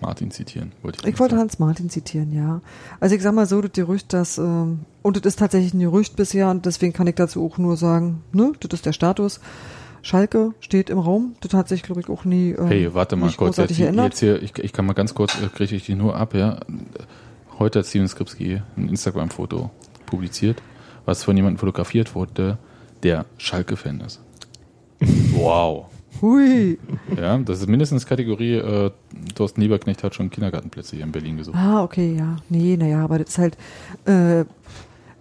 [0.01, 0.71] Martin zitieren.
[0.81, 2.61] Wollte ich ich wollte Hans Martin zitieren, ja.
[2.99, 6.15] Also ich sag mal so, das Gerücht, dass, ähm, und das ist tatsächlich ein Gerücht
[6.15, 9.39] bisher und deswegen kann ich dazu auch nur sagen, ne, das ist der Status.
[10.03, 11.35] Schalke steht im Raum.
[11.41, 12.51] Das hat sich, glaube ich, auch nie.
[12.51, 13.57] Äh, hey, warte mal kurz.
[13.57, 16.33] Jetzt, jetzt, hier, ich, ich kann mal ganz kurz, äh, kriege ich die nur ab,
[16.33, 16.59] ja.
[17.59, 19.71] Heute hat Steven Skripski ein Instagram-Foto
[20.07, 20.63] publiziert,
[21.05, 22.57] was von jemandem fotografiert wurde,
[23.03, 24.19] der Schalke-Fan ist.
[25.33, 25.85] Wow.
[26.21, 26.79] Hui.
[27.15, 28.91] Ja, das ist mindestens Kategorie, äh,
[29.35, 31.55] Thorsten Lieberknecht hat schon Kindergartenplätze hier in Berlin gesucht.
[31.55, 32.37] Ah, okay, ja.
[32.49, 33.57] Nee, naja, aber das ist halt,
[34.05, 34.41] äh,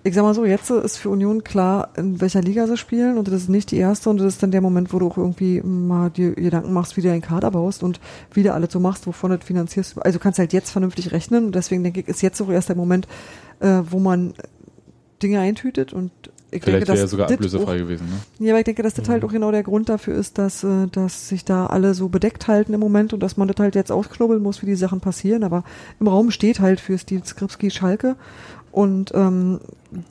[0.05, 3.27] ich sag mal so, jetzt ist für Union klar, in welcher Liga sie spielen und
[3.27, 5.61] das ist nicht die erste und das ist dann der Moment, wo du auch irgendwie
[5.63, 8.01] mal dir Gedanken machst, wie du deinen Kader baust und
[8.33, 9.99] wie du alles so machst, wovon du finanzierst.
[10.05, 12.69] Also du kannst halt jetzt vernünftig rechnen und deswegen denke ich, ist jetzt auch erst
[12.69, 13.09] der Moment,
[13.61, 14.35] äh, wo man
[15.23, 16.11] Dinge eintütet und
[16.51, 18.07] ich Vielleicht wäre er sogar ablösefrei auch, gewesen.
[18.07, 18.47] Ne?
[18.47, 19.29] Ja, aber ich denke, dass das halt mhm.
[19.29, 22.73] auch genau der Grund dafür ist, dass, äh, dass sich da alle so bedeckt halten
[22.73, 25.43] im Moment und dass man das halt jetzt ausknobeln muss, wie die Sachen passieren.
[25.43, 25.65] Aber
[25.99, 28.17] im Raum steht halt für Steve Skripski Schalke
[28.71, 29.61] und ähm,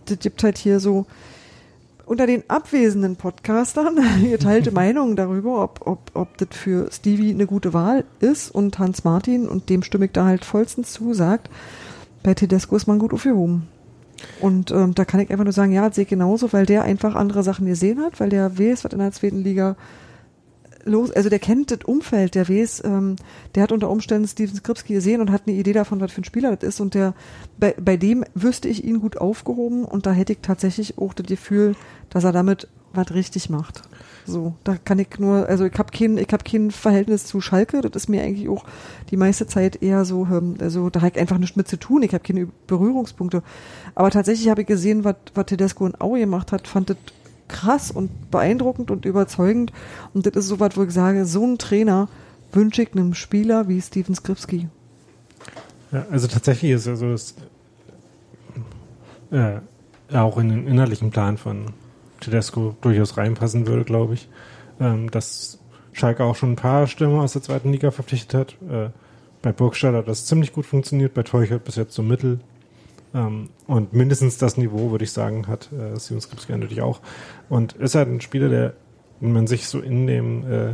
[0.05, 1.05] das gibt halt hier so
[2.05, 3.99] unter den abwesenden Podcastern
[4.29, 9.03] geteilte Meinungen darüber, ob, ob, ob das für Stevie eine gute Wahl ist und Hans
[9.03, 11.49] Martin und dem stimme ich da halt vollstens zusagt.
[12.23, 13.67] Bei Tedesco ist man gut aufgehoben.
[14.39, 17.43] Und ähm, da kann ich einfach nur sagen, ja, sehe genauso, weil der einfach andere
[17.43, 19.75] Sachen gesehen hat, weil der weiß, was in der zweiten Liga
[20.85, 23.15] los, also der kennt das Umfeld, der weiß, ähm,
[23.55, 26.25] der hat unter Umständen Steven Skripski gesehen und hat eine Idee davon, was für ein
[26.25, 27.13] Spieler das ist und der,
[27.57, 31.25] bei, bei dem wüsste ich ihn gut aufgehoben und da hätte ich tatsächlich auch das
[31.25, 31.75] Gefühl,
[32.09, 33.81] dass er damit was richtig macht.
[34.25, 38.03] So, da kann ich nur, also ich habe kein, habe kein Verhältnis zu Schalke, das
[38.03, 38.65] ist mir eigentlich auch
[39.11, 42.01] die meiste Zeit eher so, ähm, also da habe ich einfach nichts mit zu tun,
[42.01, 43.43] ich habe keine Berührungspunkte.
[43.93, 45.15] Aber tatsächlich habe ich gesehen, was,
[45.45, 46.97] Tedesco in Aue gemacht hat, fand das
[47.47, 49.71] krass und beeindruckend und überzeugend.
[50.15, 52.09] Und das ist so was, wo ich sage, so ein Trainer
[52.51, 54.69] wünsche ich einem Spieler wie Steven Skripski.
[55.91, 57.35] Ja, also tatsächlich ist ja so, dass
[59.31, 59.59] äh,
[60.13, 61.67] auch in den innerlichen Plan von
[62.19, 64.29] Tedesco durchaus reinpassen würde, glaube ich.
[64.79, 65.59] Ähm, dass
[65.93, 68.57] Schalke auch schon ein paar Stürmer aus der zweiten Liga verpflichtet hat.
[68.69, 68.89] Äh,
[69.41, 72.39] bei Burgstaller hat das ziemlich gut funktioniert, bei Teuchert bis jetzt so mittel.
[73.13, 76.99] Ähm, und mindestens das Niveau, würde ich sagen, hat äh, Steven Skripski natürlich auch.
[77.47, 78.73] Und ist halt ein Spieler, der,
[79.21, 80.73] wenn man sich so in dem äh,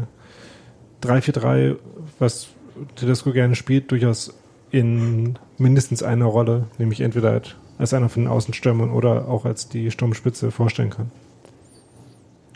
[1.03, 1.77] 3-4-3,
[2.17, 2.47] was
[2.95, 4.33] Tedesco gerne spielt, durchaus
[4.71, 7.41] in mindestens einer Rolle, nämlich entweder
[7.77, 11.11] als einer von den Außenstürmern oder auch als die Sturmspitze vorstellen kann.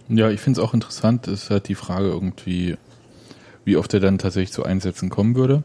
[0.07, 2.77] Ja, ich finde es auch interessant, ist halt die Frage irgendwie,
[3.63, 5.63] wie oft er dann tatsächlich zu Einsätzen kommen würde.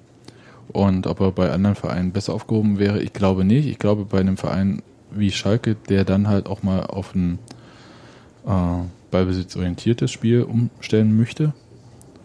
[0.72, 3.66] Und ob er bei anderen Vereinen besser aufgehoben wäre, ich glaube nicht.
[3.66, 7.38] Ich glaube, bei einem Verein wie Schalke, der dann halt auch mal auf ein
[8.46, 11.52] äh, ballbesitzorientiertes Spiel umstellen möchte.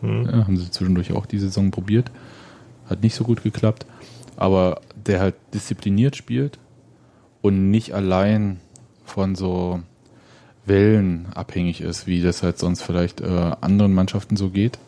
[0.02, 0.26] Mhm.
[0.26, 2.12] Ja, haben sie zwischendurch auch die Saison probiert.
[2.90, 3.86] Hat nicht so gut geklappt.
[4.38, 6.60] Aber der halt diszipliniert spielt
[7.42, 8.60] und nicht allein
[9.06, 9.82] von so
[10.66, 14.80] Wellen abhängig ist, wie das halt sonst vielleicht äh, anderen Mannschaften so geht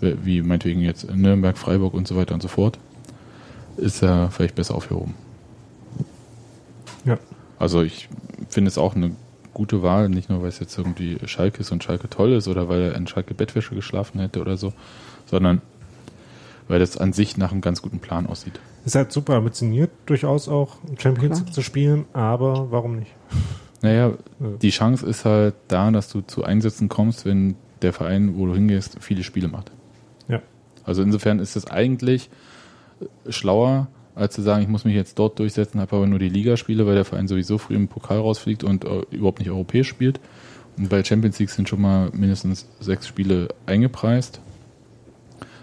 [0.00, 2.78] wie meinetwegen jetzt Nürnberg, Freiburg und so weiter und so fort,
[3.76, 5.14] ist er vielleicht besser aufgehoben.
[7.04, 7.18] Ja.
[7.58, 8.08] Also ich
[8.48, 9.12] finde es auch eine
[9.52, 12.68] gute Wahl, nicht nur weil es jetzt irgendwie Schalke ist und Schalke toll ist oder
[12.68, 14.72] weil er in Schalke Bettwäsche geschlafen hätte oder so,
[15.26, 15.62] sondern
[16.66, 18.58] weil das an sich nach einem ganz guten Plan aussieht.
[18.84, 23.12] Ist halt super ambitioniert, durchaus auch Champions League zu spielen, aber warum nicht?
[23.84, 24.14] Naja,
[24.62, 28.54] die Chance ist halt da, dass du zu Einsätzen kommst, wenn der Verein, wo du
[28.54, 29.70] hingehst, viele Spiele macht.
[30.84, 32.30] Also insofern ist es eigentlich
[33.28, 36.86] schlauer, als zu sagen, ich muss mich jetzt dort durchsetzen, habe aber nur die Ligaspiele,
[36.86, 40.18] weil der Verein sowieso früh im Pokal rausfliegt und äh, überhaupt nicht europäisch spielt.
[40.78, 44.40] Und bei Champions League sind schon mal mindestens sechs Spiele eingepreist.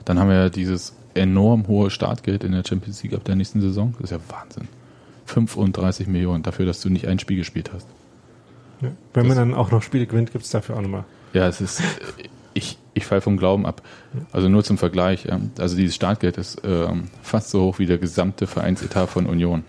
[0.05, 3.61] Dann haben wir ja dieses enorm hohe Startgeld in der Champions League ab der nächsten
[3.61, 3.95] Saison.
[3.99, 4.67] Das ist ja Wahnsinn.
[5.25, 7.87] 35 Millionen dafür, dass du nicht ein Spiel gespielt hast.
[8.81, 11.05] Ja, wenn das man dann auch noch Spiele gewinnt, gibt es dafür auch nochmal.
[11.33, 11.81] Ja, es ist,
[12.53, 13.81] ich, ich falle vom Glauben ab.
[14.31, 15.25] Also nur zum Vergleich.
[15.25, 15.39] Ja.
[15.57, 19.63] Also dieses Startgeld ist ähm, fast so hoch wie der gesamte Vereinsetat von Union.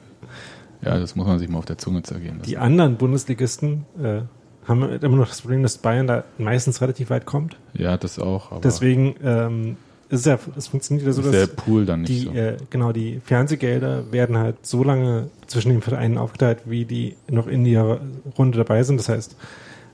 [0.82, 2.50] Ja, das muss man sich mal auf der Zunge zergehen lassen.
[2.50, 4.22] Die anderen Bundesligisten äh,
[4.66, 7.56] haben immer noch das Problem, dass Bayern da meistens relativ weit kommt.
[7.74, 8.60] Ja, das auch.
[8.60, 9.76] Deswegen ähm,
[10.12, 12.32] ist ja, es funktioniert ja so, dass der Pool dann nicht die, so.
[12.32, 17.46] äh, genau die Fernsehgelder werden halt so lange zwischen den Vereinen aufgeteilt, wie die noch
[17.46, 17.98] in ihrer
[18.36, 19.00] Runde dabei sind.
[19.00, 19.36] Das heißt,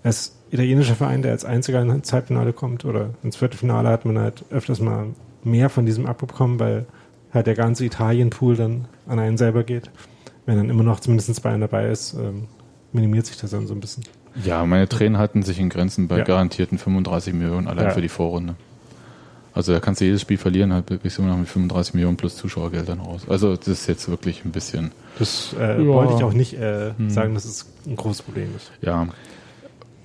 [0.02, 4.44] als italienischer Verein, der als einziger ins Halbfinale kommt oder ins Viertelfinale, hat man halt
[4.50, 5.06] öfters mal
[5.44, 6.86] mehr von diesem abbekommen, weil
[7.32, 9.88] halt der ganze Italien-Pool dann an einen selber geht.
[10.46, 12.48] Wenn dann immer noch zumindest Bayern dabei ist, ähm,
[12.92, 14.02] minimiert sich das dann so ein bisschen.
[14.44, 16.24] Ja, meine Tränen halten sich in Grenzen bei ja.
[16.24, 17.90] garantierten 35 Millionen allein ja.
[17.90, 18.56] für die Vorrunde.
[19.58, 22.36] Also da kannst du jedes Spiel verlieren, halt bist du noch mit 35 Millionen plus
[22.36, 23.22] Zuschauergeldern raus.
[23.26, 24.92] Also das ist jetzt wirklich ein bisschen.
[25.18, 25.84] Das äh, ja.
[25.84, 27.10] wollte ich auch nicht äh, hm.
[27.10, 28.70] sagen, dass es ein großes Problem ist.
[28.82, 29.08] Ja.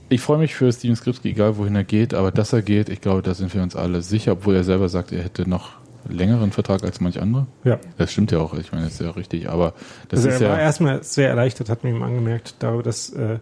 [0.09, 2.99] Ich freue mich für Steven Skripski, egal wohin er geht, aber dass er geht, ich
[2.99, 5.73] glaube, da sind wir uns alle sicher, obwohl er selber sagt, er hätte noch
[6.09, 7.45] längeren Vertrag als manch andere.
[7.63, 7.79] Ja.
[7.99, 9.75] Das stimmt ja auch, ich meine, das ist ja richtig, aber
[10.09, 10.53] das also ist er ja.
[10.53, 13.37] war erstmal sehr erleichtert, hat man ihm angemerkt, darüber, dass äh,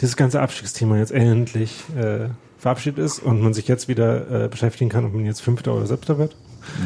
[0.00, 2.28] dieses ganze Abstiegsthema jetzt endlich äh,
[2.58, 5.86] verabschiedet ist und man sich jetzt wieder äh, beschäftigen kann, ob man jetzt Fünfter oder
[5.86, 6.36] Siebter wird.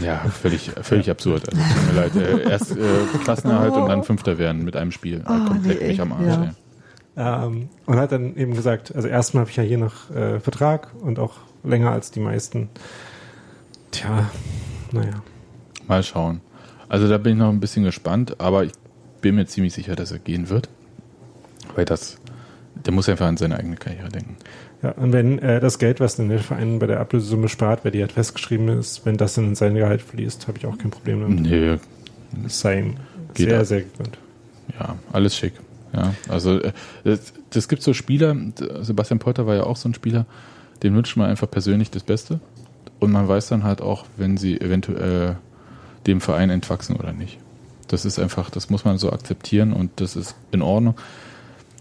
[0.03, 1.13] Ja, völlig, völlig ja.
[1.13, 1.49] absurd.
[1.49, 2.17] Also, tut mir leid.
[2.17, 3.83] Äh, erst äh, Klassenerhalt oh.
[3.83, 5.23] und dann Fünfter werden mit einem Spiel.
[5.25, 6.55] Oh, komplett nee, mich am Arsch.
[7.17, 7.47] Ja.
[7.47, 10.89] Ähm, und hat dann eben gesagt, also erstmal habe ich ja hier noch äh, Vertrag
[11.01, 12.69] und auch länger als die meisten.
[13.91, 14.31] Tja,
[14.93, 15.23] naja.
[15.87, 16.41] Mal schauen.
[16.89, 18.73] Also da bin ich noch ein bisschen gespannt, aber ich
[19.21, 20.69] bin mir ziemlich sicher, dass er gehen wird.
[21.75, 22.19] Weil das,
[22.75, 24.37] der muss einfach an seine eigene Karriere denken.
[24.83, 27.93] Ja, und wenn äh, das Geld, was dann der Verein bei der Ablösesumme spart, weil
[27.93, 30.91] die halt festgeschrieben ist, wenn das dann in sein Gehalt fließt, habe ich auch kein
[30.91, 31.41] Problem damit.
[31.41, 31.79] Nee.
[32.49, 32.95] Sei ihm
[33.35, 33.67] sehr, ab.
[33.67, 34.19] sehr gegönnt.
[34.79, 35.53] Ja, alles schick.
[35.93, 36.73] Ja, also äh,
[37.05, 38.35] das, das gibt so Spieler,
[38.81, 40.27] Sebastian Polter war ja auch so ein Spieler,
[40.83, 42.41] dem wünscht man einfach persönlich das Beste.
[42.99, 45.37] Und man weiß dann halt auch, wenn sie eventuell
[46.07, 47.39] dem Verein entwachsen oder nicht.
[47.89, 50.95] Das ist einfach, das muss man so akzeptieren und das ist in Ordnung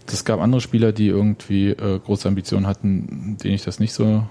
[0.06, 4.24] es gab andere Spieler, die irgendwie äh, große Ambitionen hatten, denen ich das nicht so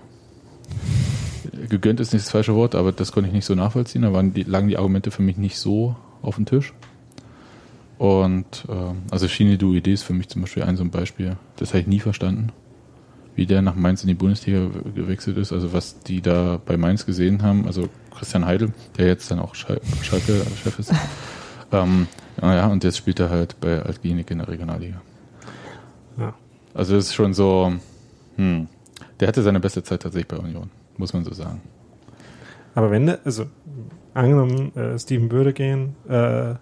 [1.69, 4.03] gegönnt ist nicht das falsche Wort, aber das konnte ich nicht so nachvollziehen.
[4.03, 6.73] Da waren die, lagen die Argumente für mich nicht so auf dem Tisch.
[7.97, 11.37] Und äh, also Shini Duide ist für mich zum Beispiel ein so ein Beispiel.
[11.57, 12.51] Das habe ich nie verstanden,
[13.35, 15.53] wie der nach Mainz in die Bundesliga gewechselt ist.
[15.53, 17.65] Also was die da bei Mainz gesehen haben.
[17.67, 20.91] Also Christian Heidel, der jetzt dann auch Schalke-Chef ist.
[21.71, 22.07] ähm,
[22.39, 25.01] naja, und jetzt spielt er halt bei Altgenik in der Regionalliga.
[26.73, 27.73] Also das ist schon so,
[28.35, 28.67] hm,
[29.19, 31.61] der hatte seine beste Zeit tatsächlich bei Union, muss man so sagen.
[32.75, 33.45] Aber wenn, also
[34.13, 36.55] angenommen, äh, Steven würde gehen, äh,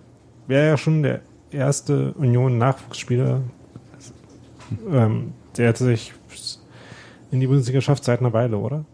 [0.48, 3.42] wäre ja schon der erste Union-Nachwuchsspieler,
[4.92, 6.14] ähm, der hätte sich
[7.32, 8.86] in die Bundesliga schafft seit einer Weile, oder?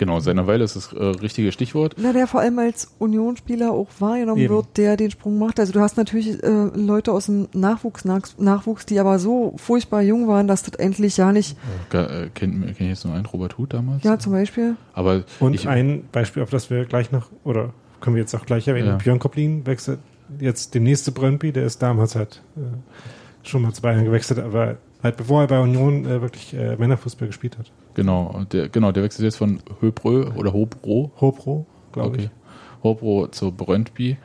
[0.00, 1.94] Genau, seiner Weile ist das äh, richtige Stichwort.
[1.98, 4.54] Na, der vor allem als Unionsspieler auch wahrgenommen Eben.
[4.54, 5.60] wird, der den Sprung macht.
[5.60, 10.26] Also du hast natürlich äh, Leute aus dem Nachwuchs, Nachwuchs, die aber so furchtbar jung
[10.26, 11.54] waren, dass das endlich ja nicht.
[11.92, 14.02] Äh, Kenne kenn ich jetzt nur einen, Robert Huth damals?
[14.02, 14.74] Ja, zum Beispiel.
[14.94, 18.46] Aber Und ich, ein Beispiel, auf das wir gleich noch, oder können wir jetzt auch
[18.46, 18.96] gleich erwähnen, ja.
[18.96, 19.98] Björn Koplin wechselt
[20.38, 22.60] jetzt der nächste Brøndby, der ist damals halt äh,
[23.46, 27.28] schon mal zu Bayern gewechselt, aber halt bevor er bei Union äh, wirklich äh, Männerfußball
[27.28, 27.70] gespielt hat.
[27.94, 31.10] Genau, der, genau, der wechselt jetzt von Höbrö oder Hobro.
[31.20, 32.22] Hobro, glaube okay.
[32.24, 32.30] ich.
[32.82, 34.16] Hobro zu Brøndby, äh,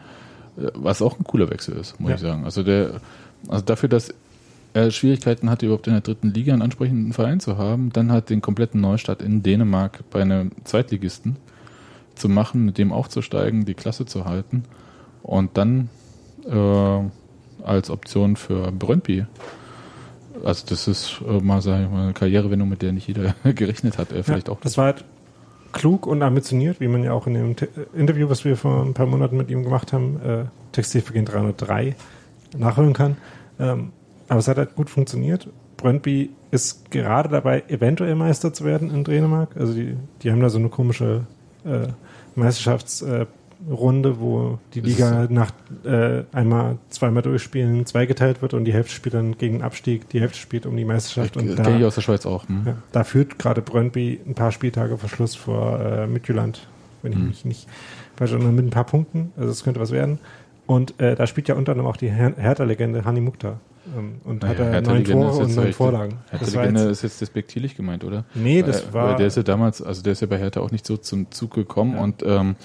[0.73, 2.15] was auch ein cooler Wechsel ist, muss ja.
[2.15, 2.45] ich sagen.
[2.45, 3.01] Also der,
[3.47, 4.13] also dafür, dass
[4.73, 8.29] er Schwierigkeiten hatte, überhaupt in der dritten Liga einen ansprechenden Verein zu haben, dann hat
[8.29, 11.37] den kompletten Neustart in Dänemark bei einem Zweitligisten
[12.15, 14.63] zu machen, mit dem aufzusteigen, die Klasse zu halten
[15.23, 15.89] und dann
[16.45, 17.01] äh,
[17.63, 19.25] als Option für Brøndby
[20.43, 23.97] also das ist äh, mal, sag ich mal eine Karrierewendung, mit der nicht jeder gerechnet
[23.97, 24.11] hat.
[24.11, 24.59] Er vielleicht ja, auch.
[24.61, 25.05] Das war halt
[25.71, 28.93] klug und ambitioniert, wie man ja auch in dem Te Interview, was wir vor ein
[28.93, 31.95] paar Monaten mit ihm gemacht haben, äh, Textilvergehen 303
[32.57, 33.17] nachholen kann.
[33.59, 33.91] Ähm,
[34.27, 35.47] aber es hat halt gut funktioniert.
[35.77, 39.57] Brøndby ist gerade dabei, eventuell Meister zu werden in Dänemark.
[39.57, 41.25] Also die, die haben da so eine komische
[41.65, 41.87] äh,
[42.39, 43.25] Meisterschafts- äh,
[43.69, 45.51] Runde, wo die Liga nach
[45.83, 50.37] äh, einmal zweimal durchspielen zweigeteilt wird und die Hälfte spielt dann gegen Abstieg, die Hälfte
[50.37, 51.35] spielt um die Meisterschaft.
[51.35, 52.47] Ich, kenne ich aus der Schweiz auch.
[52.47, 52.63] Hm.
[52.65, 56.67] Ja, da führt gerade Brøndby ein paar Spieltage vor Schluss vor äh, Midtjylland,
[57.01, 57.27] wenn ich hm.
[57.27, 57.67] mich nicht
[58.15, 59.31] falsch erinnere, mit ein paar Punkten.
[59.37, 60.19] Also es könnte was werden.
[60.67, 63.59] Und äh, da spielt ja unter anderem auch die Her Hertha-Legende Hani Mukhtar.
[63.95, 66.17] Ähm, und naja, hat er neun Tore und neun Vorlagen.
[66.29, 68.25] Hertha-Legende ist jetzt despektierlich gemeint, oder?
[68.33, 69.09] Nee, das war...
[69.09, 71.31] Weil der ist ja damals, also der ist ja bei Hertha auch nicht so zum
[71.31, 72.01] Zug gekommen ja.
[72.01, 72.55] und ähm,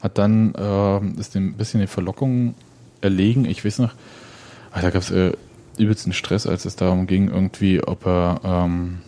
[0.00, 2.54] hat dann, äh, ist dem ein bisschen die Verlockung
[3.00, 3.44] erlegen.
[3.44, 3.94] Ich weiß noch,
[4.72, 5.32] ah, da gab es äh,
[5.78, 8.98] übelsten Stress, als es darum ging, irgendwie, ob er ähm,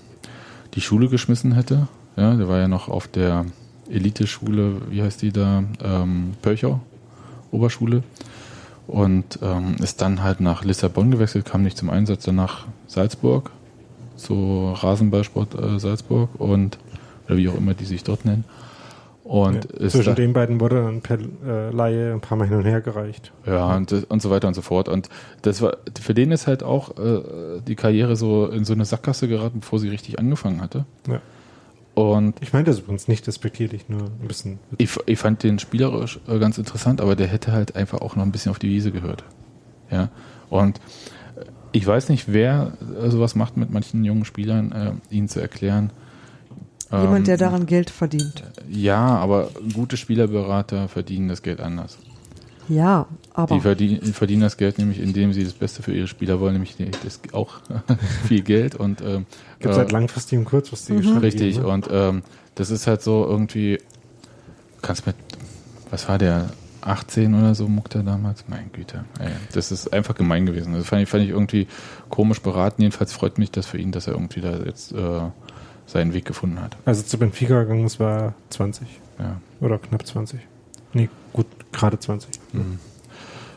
[0.74, 1.88] die Schule geschmissen hätte.
[2.16, 3.46] Ja, der war ja noch auf der
[3.90, 5.64] Elite-Schule, wie heißt die da?
[5.82, 6.80] Ähm, Pölchau,
[7.50, 8.02] Oberschule
[8.86, 13.50] und ähm, ist dann halt nach Lissabon gewechselt, kam nicht zum Einsatz, dann nach Salzburg,
[14.16, 16.78] zu Rasenballsport äh, Salzburg und
[17.26, 18.44] oder wie auch immer die sich dort nennen.
[19.24, 22.64] Und ja, zwischen den beiden wurde dann per äh, Laie ein paar Mal hin und
[22.64, 23.32] her gereicht.
[23.46, 24.88] Ja, und, und so weiter und so fort.
[24.88, 25.08] Und
[25.42, 29.28] das war, für den ist halt auch äh, die Karriere so in so eine Sackgasse
[29.28, 30.84] geraten, bevor sie richtig angefangen hatte.
[31.08, 31.20] Ja.
[31.94, 34.58] Und ich meinte das übrigens nicht despektierlich, nur ein bisschen.
[34.78, 38.24] Ich, ich fand den spielerisch äh, ganz interessant, aber der hätte halt einfach auch noch
[38.24, 39.24] ein bisschen auf die Wiese gehört.
[39.90, 40.08] Ja.
[40.48, 40.78] Und
[41.36, 42.72] äh, ich weiß nicht, wer
[43.02, 45.92] äh, sowas macht mit manchen jungen Spielern, äh, ihnen zu erklären,
[47.00, 48.42] Jemand, der ähm, daran Geld verdient.
[48.68, 51.98] Ja, aber gute Spielerberater verdienen das Geld anders.
[52.68, 53.54] Ja, aber.
[53.54, 56.76] Die verdienen, verdienen das Geld nämlich, indem sie das Beste für ihre Spieler wollen, nämlich
[57.02, 57.60] das auch
[58.28, 59.26] viel Geld und ähm,
[59.58, 61.04] gibt äh, halt langfristig und kurzfristig.
[61.06, 61.18] Mhm.
[61.18, 61.66] Richtig, ne?
[61.66, 62.22] und ähm,
[62.54, 63.78] das ist halt so irgendwie,
[64.82, 65.16] kannst mit,
[65.90, 66.50] was war der,
[66.82, 68.44] 18 oder so muckte damals?
[68.48, 70.74] Mein Güte, ey, das ist einfach gemein gewesen.
[70.74, 71.66] Das fand ich, fand ich irgendwie
[72.08, 72.82] komisch beraten.
[72.82, 75.20] Jedenfalls freut mich das für ihn, dass er irgendwie da jetzt äh,
[75.86, 76.76] seinen Weg gefunden hat.
[76.84, 78.86] Also zu Benfica gegangen, es war 20.
[79.18, 79.40] Ja.
[79.60, 80.40] Oder knapp 20.
[80.92, 82.30] Nee, gut, gerade 20.
[82.52, 82.78] Mhm.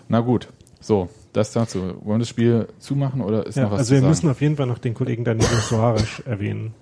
[0.08, 0.50] Na gut,
[0.80, 1.80] so, das dazu.
[1.80, 4.10] Wollen wir das Spiel zumachen oder ist ja, noch was Also wir sagen?
[4.10, 6.74] müssen auf jeden Fall noch den Kollegen Danilo Soares erwähnen.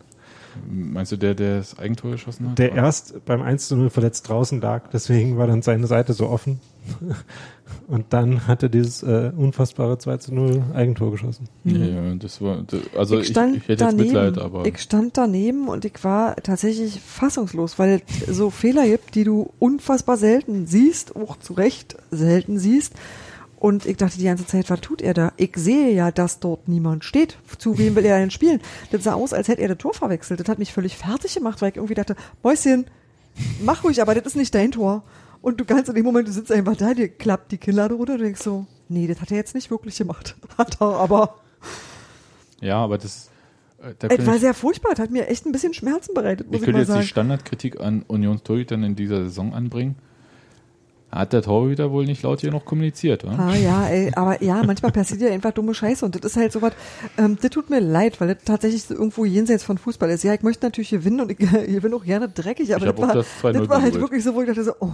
[0.70, 2.60] Meinst du der, der das Eigentor geschossen hat?
[2.60, 2.84] Der oder?
[2.84, 6.60] erst beim 1 zu 0 verletzt draußen lag, deswegen war dann seine Seite so offen.
[7.88, 11.47] Und dann hat er dieses äh, unfassbare 2 zu 0 Eigentor geschossen.
[11.64, 11.84] Mhm.
[11.84, 12.64] Ja, das war,
[12.95, 14.66] also ich, ich, ich, hätte daneben, jetzt Mitleid, aber.
[14.66, 19.51] Ich stand daneben und ich war tatsächlich fassungslos, weil es so Fehler gibt, die du
[19.60, 22.93] unfassbar selten siehst, auch zu Recht selten siehst.
[23.64, 25.32] Und ich dachte die ganze Zeit, was tut er da?
[25.38, 27.38] Ich sehe ja, dass dort niemand steht.
[27.59, 28.59] Zu wem will er denn spielen?
[28.91, 30.41] Das sah aus, als hätte er das Tor verwechselt.
[30.41, 32.88] Das hat mich völlig fertig gemacht, weil ich irgendwie dachte, Mäuschen,
[33.64, 35.03] mach ruhig, aber das ist nicht dein Tor.
[35.41, 38.16] Und du kannst in dem Moment, du sitzt einfach da, dir klappt die Kinnlade runter
[38.16, 40.36] und denkst so, nee, das hat er jetzt nicht wirklich gemacht.
[40.57, 41.36] Hat er, aber.
[42.59, 43.30] Ja, aber das.
[43.82, 46.57] Äh, da es war sehr furchtbar, das hat mir echt ein bisschen Schmerzen bereitet, muss
[46.57, 46.99] ich, ich könnte jetzt sagen.
[46.99, 49.95] die Standardkritik an Unionstorhütern in dieser Saison anbringen
[51.14, 53.38] hat der Torhüter wohl nicht laut hier noch kommuniziert, oder?
[53.38, 56.51] Ah, ja, ey, aber ja, manchmal passiert ja einfach dumme Scheiße und das ist halt
[56.51, 56.74] so was,
[57.18, 60.24] ähm, das tut mir leid, weil das tatsächlich irgendwo jenseits von Fußball ist.
[60.24, 63.28] Ja, ich möchte natürlich gewinnen und ich, bin auch gerne dreckig, aber das war, das,
[63.41, 64.91] das war halt wirklich so, wo ich dachte so, oh,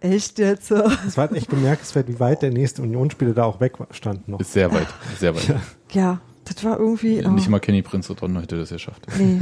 [0.00, 0.70] echt jetzt?
[0.70, 4.40] Es war halt echt bemerkenswert, wie weit der nächste Unionsspieler da auch weg stand noch.
[4.40, 4.88] Ist sehr weit,
[5.18, 5.48] sehr weit.
[5.48, 5.60] Ja,
[5.92, 7.24] ja das war irgendwie...
[7.24, 7.30] Oh.
[7.30, 9.06] Nicht mal Kenny Prinz Prinzreton hätte das geschafft.
[9.18, 9.40] Nee.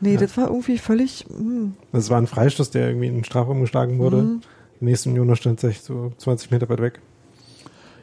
[0.00, 0.20] Nee, ja.
[0.20, 1.26] das war irgendwie völlig.
[1.28, 1.38] Mh.
[1.38, 1.74] Hm.
[1.92, 4.22] Das war ein Freistoß, der irgendwie in den Strafraum geschlagen wurde.
[4.22, 4.40] Mhm.
[4.80, 7.00] Der nächste Union stand sich so 20 Meter weit weg.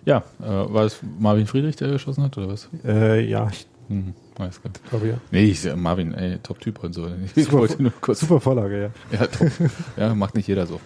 [0.06, 2.70] Ja, äh, war es Marvin Friedrich, der geschossen hat, oder was?
[2.84, 3.50] Äh, ja.
[3.88, 5.14] Hm, weiß gar Glaube ja.
[5.32, 7.08] Nee, ich, Marvin, ey, Top-Typ und so.
[7.36, 8.22] Ich super, wollte nur kurz.
[8.22, 8.90] Super Vorlage, ja.
[9.20, 9.50] Ja, top.
[9.98, 10.80] ja macht nicht jeder so.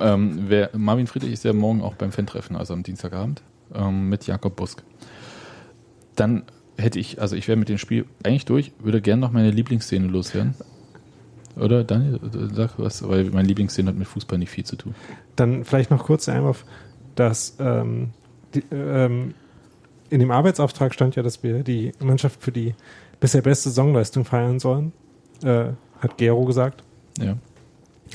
[0.00, 3.42] Ähm, wer, Marvin Friedrich ist ja morgen auch beim Fan-Treffen, also am Dienstagabend,
[3.74, 4.82] ähm, mit Jakob Busk.
[6.14, 6.44] Dann
[6.76, 10.06] hätte ich, also ich wäre mit dem Spiel eigentlich durch, würde gerne noch meine Lieblingsszene
[10.06, 10.54] loswerden.
[11.56, 12.18] Oder Daniel,
[12.54, 14.94] sag was, weil mein Lieblingsszene hat mit Fußball nicht viel zu tun.
[15.36, 16.64] Dann vielleicht noch kurz der Einwurf,
[17.14, 18.10] dass ähm,
[18.54, 19.34] die, ähm,
[20.08, 22.74] in dem Arbeitsauftrag stand ja, dass wir die Mannschaft für die
[23.20, 24.92] bisher beste Saisonleistung feiern sollen,
[25.42, 26.82] äh, hat Gero gesagt.
[27.18, 27.36] Ja.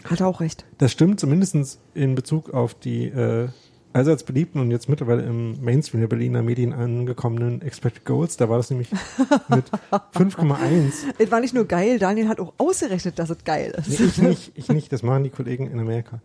[0.03, 0.65] Hat er auch recht.
[0.77, 3.49] Das stimmt zumindest in Bezug auf die äh,
[3.97, 8.37] allseits beliebten und jetzt mittlerweile im Mainstream der Berliner Medien angekommenen Expected Goals.
[8.37, 8.91] Da war das nämlich
[9.49, 9.65] mit
[10.13, 10.93] 5,1.
[11.17, 13.99] Es war nicht nur geil, Daniel hat auch ausgerechnet, dass es geil ist.
[13.99, 16.21] Nee, ich nicht, ich nicht, das machen die Kollegen in Amerika.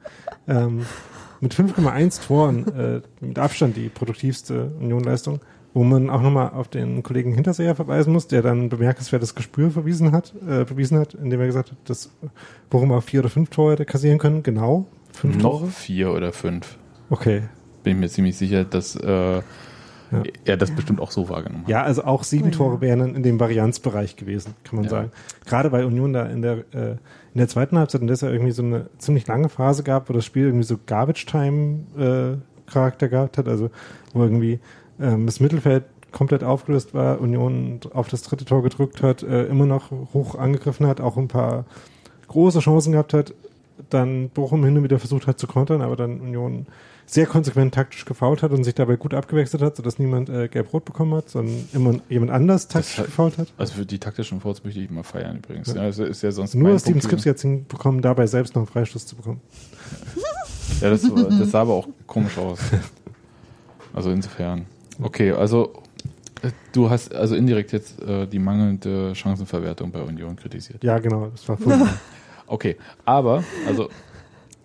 [0.47, 0.85] Ähm,
[1.41, 5.41] mit 5,1 Toren, äh, mit Abstand die produktivste Unionleistung,
[5.73, 10.13] wo man auch nochmal auf den Kollegen Hinterseher verweisen muss, der dann bemerkenswertes Gespür verwiesen
[10.13, 12.11] hat, äh, bewiesen hat, indem er gesagt hat, dass
[12.69, 14.43] Bochum auch vier oder fünf Tore hätte kassieren können.
[14.43, 14.87] Genau.
[15.13, 15.67] Fünf Noch Tore.
[15.69, 16.77] vier oder fünf.
[17.09, 17.43] Okay
[17.83, 19.43] bin ich mir ziemlich sicher, dass äh,
[20.13, 20.23] ja.
[20.45, 21.71] er das bestimmt auch so wahrgenommen hat.
[21.71, 24.91] Ja, also auch sieben oh, Tore wären in dem Varianzbereich gewesen, kann man ja.
[24.91, 25.11] sagen.
[25.47, 26.97] Gerade weil Union da in der, äh,
[27.35, 30.13] in der zweiten Halbzeit, der es ja irgendwie so eine ziemlich lange Phase gab, wo
[30.13, 33.71] das Spiel irgendwie so Garbage-Time-Charakter äh, gehabt hat, also
[34.13, 34.61] wo irgendwie
[35.01, 39.67] ähm, das Mittelfeld komplett aufgelöst war, Union auf das dritte Tor gedrückt hat, äh, immer
[39.67, 41.65] noch hoch angegriffen hat, auch ein paar
[42.29, 43.35] große Chancen gehabt hat,
[43.91, 46.67] dann Bochum hin und wieder versucht hat zu kontern, aber dann Union
[47.13, 50.87] sehr konsequent taktisch gefault hat und sich dabei gut abgewechselt hat, sodass niemand äh, gelb-rot
[50.87, 53.49] bekommen hat, sondern immer jemand anders taktisch hat, gefault hat.
[53.59, 55.69] Also für die taktischen Fouls möchte ich immer feiern übrigens.
[55.69, 55.75] Ja.
[55.75, 59.07] Ja, also ist ja sonst Nur Steven Skrips jetzt hinbekommen, dabei selbst noch einen Freistoß
[59.07, 59.41] zu bekommen.
[60.81, 62.59] Ja, das, das sah aber auch komisch aus.
[63.93, 64.67] Also insofern.
[65.01, 65.75] Okay, also
[66.43, 70.83] äh, du hast also indirekt jetzt äh, die mangelnde Chancenverwertung bei Union kritisiert.
[70.83, 72.01] Ja, genau, das war furchtbar.
[72.47, 73.91] okay, aber also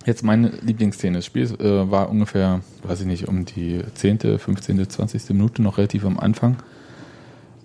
[0.08, 4.89] Jetzt meine Lieblingsszene des Spiels äh, war ungefähr, weiß ich nicht, um die 10., 15.,
[4.89, 5.30] 20.
[5.32, 6.55] Minute noch relativ am Anfang,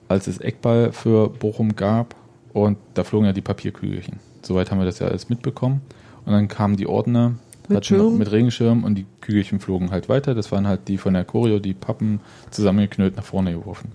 [0.09, 2.17] als es Eckball für Bochum gab
[2.53, 4.19] und da flogen ja die Papierkügelchen.
[4.43, 5.83] Soweit haben wir das ja alles mitbekommen.
[6.25, 7.37] Und dann kamen die Ordner
[7.69, 10.35] mit, mit Regenschirm und die Kügelchen flogen halt weiter.
[10.35, 12.19] Das waren halt die von der Choreo, die Pappen
[12.51, 13.93] zusammengeknüllt nach vorne geworfen.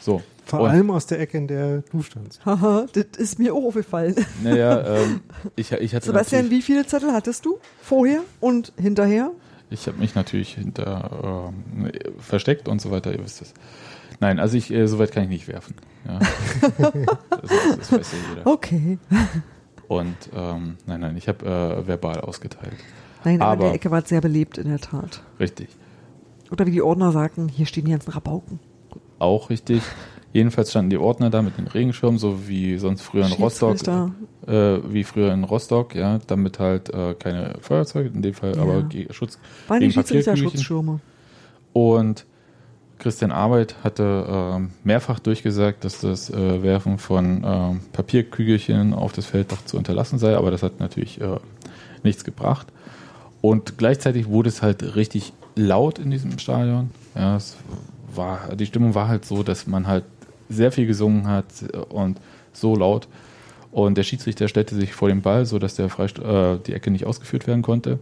[0.00, 2.44] So, vor und allem aus der Ecke, in der du standst.
[2.46, 4.14] Haha, das ist mir auch aufgefallen.
[4.42, 5.20] Naja, ähm,
[5.56, 6.06] ich, ich hatte.
[6.06, 9.30] Sebastian, wie viele Zettel hattest du vorher und hinterher?
[9.70, 11.50] Ich habe mich natürlich hinter
[11.84, 13.52] äh, versteckt und so weiter, ihr wisst es.
[14.20, 15.74] Nein, also ich, äh, soweit kann ich nicht werfen.
[16.06, 16.18] Ja.
[16.78, 18.46] das, das, weiß ja jeder.
[18.46, 18.98] Okay.
[19.86, 22.76] Und ähm, nein, nein, ich habe äh, verbal ausgeteilt.
[23.24, 25.22] Nein, aber, aber der Ecke war sehr belebt in der Tat.
[25.38, 25.68] Richtig.
[26.50, 28.60] Oder wie die Ordner sagten, hier stehen die ganzen Rabauken.
[29.18, 29.82] Auch richtig.
[30.32, 33.78] Jedenfalls standen die Ordner da mit dem Regenschirm, so wie sonst früher in Rostock,
[34.46, 38.62] äh, wie früher in Rostock, ja, damit halt äh, keine Feuerzeuge, in dem Fall ja.
[38.62, 41.00] aber Schutz Waren gegen Schutzschirme.
[41.72, 42.26] Und
[42.98, 49.26] Christian Arbeit hatte äh, mehrfach durchgesagt, dass das äh, Werfen von äh, Papierkügelchen auf das
[49.26, 51.38] Feld doch zu unterlassen sei, aber das hat natürlich äh,
[52.02, 52.66] nichts gebracht.
[53.40, 56.90] Und gleichzeitig wurde es halt richtig laut in diesem Stadion.
[57.14, 57.56] Ja, es
[58.14, 60.04] war, die Stimmung war halt so, dass man halt
[60.48, 61.46] sehr viel gesungen hat
[61.88, 62.20] und
[62.52, 63.08] so laut.
[63.70, 67.46] Und der Schiedsrichter stellte sich vor den Ball, sodass der äh, die Ecke nicht ausgeführt
[67.46, 67.98] werden konnte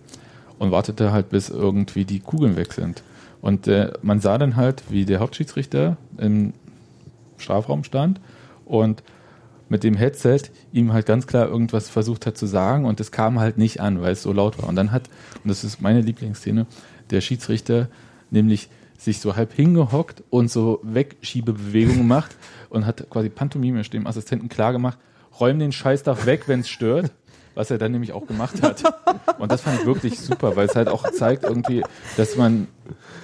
[0.58, 3.02] und wartete halt, bis irgendwie die Kugeln weg sind.
[3.42, 6.52] Und äh, man sah dann halt, wie der Hauptschiedsrichter im
[7.36, 8.20] Strafraum stand
[8.64, 9.02] und
[9.68, 10.42] mit dem Headset
[10.72, 14.00] ihm halt ganz klar irgendwas versucht hat zu sagen und es kam halt nicht an,
[14.00, 14.68] weil es so laut war.
[14.68, 15.10] Und dann hat,
[15.42, 16.66] und das ist meine Lieblingsszene,
[17.10, 17.88] der Schiedsrichter
[18.30, 18.68] nämlich
[19.00, 22.36] sich so halb hingehockt und so Wegschiebebewegungen macht
[22.70, 24.98] und hat quasi pantomimisch dem Assistenten klar gemacht,
[25.40, 27.10] räum den Scheiß doch weg, wenn es stört.
[27.54, 28.82] Was er dann nämlich auch gemacht hat.
[29.38, 31.82] Und das fand ich wirklich super, weil es halt auch zeigt irgendwie,
[32.18, 32.68] dass man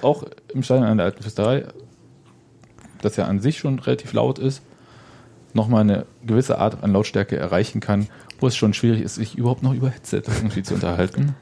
[0.01, 1.67] auch im Stadion an der Alten Fürsterei,
[3.01, 4.63] das ja an sich schon relativ laut ist,
[5.53, 8.07] nochmal eine gewisse Art an Lautstärke erreichen kann,
[8.39, 11.35] wo es schon schwierig ist, sich überhaupt noch über Headset irgendwie zu unterhalten.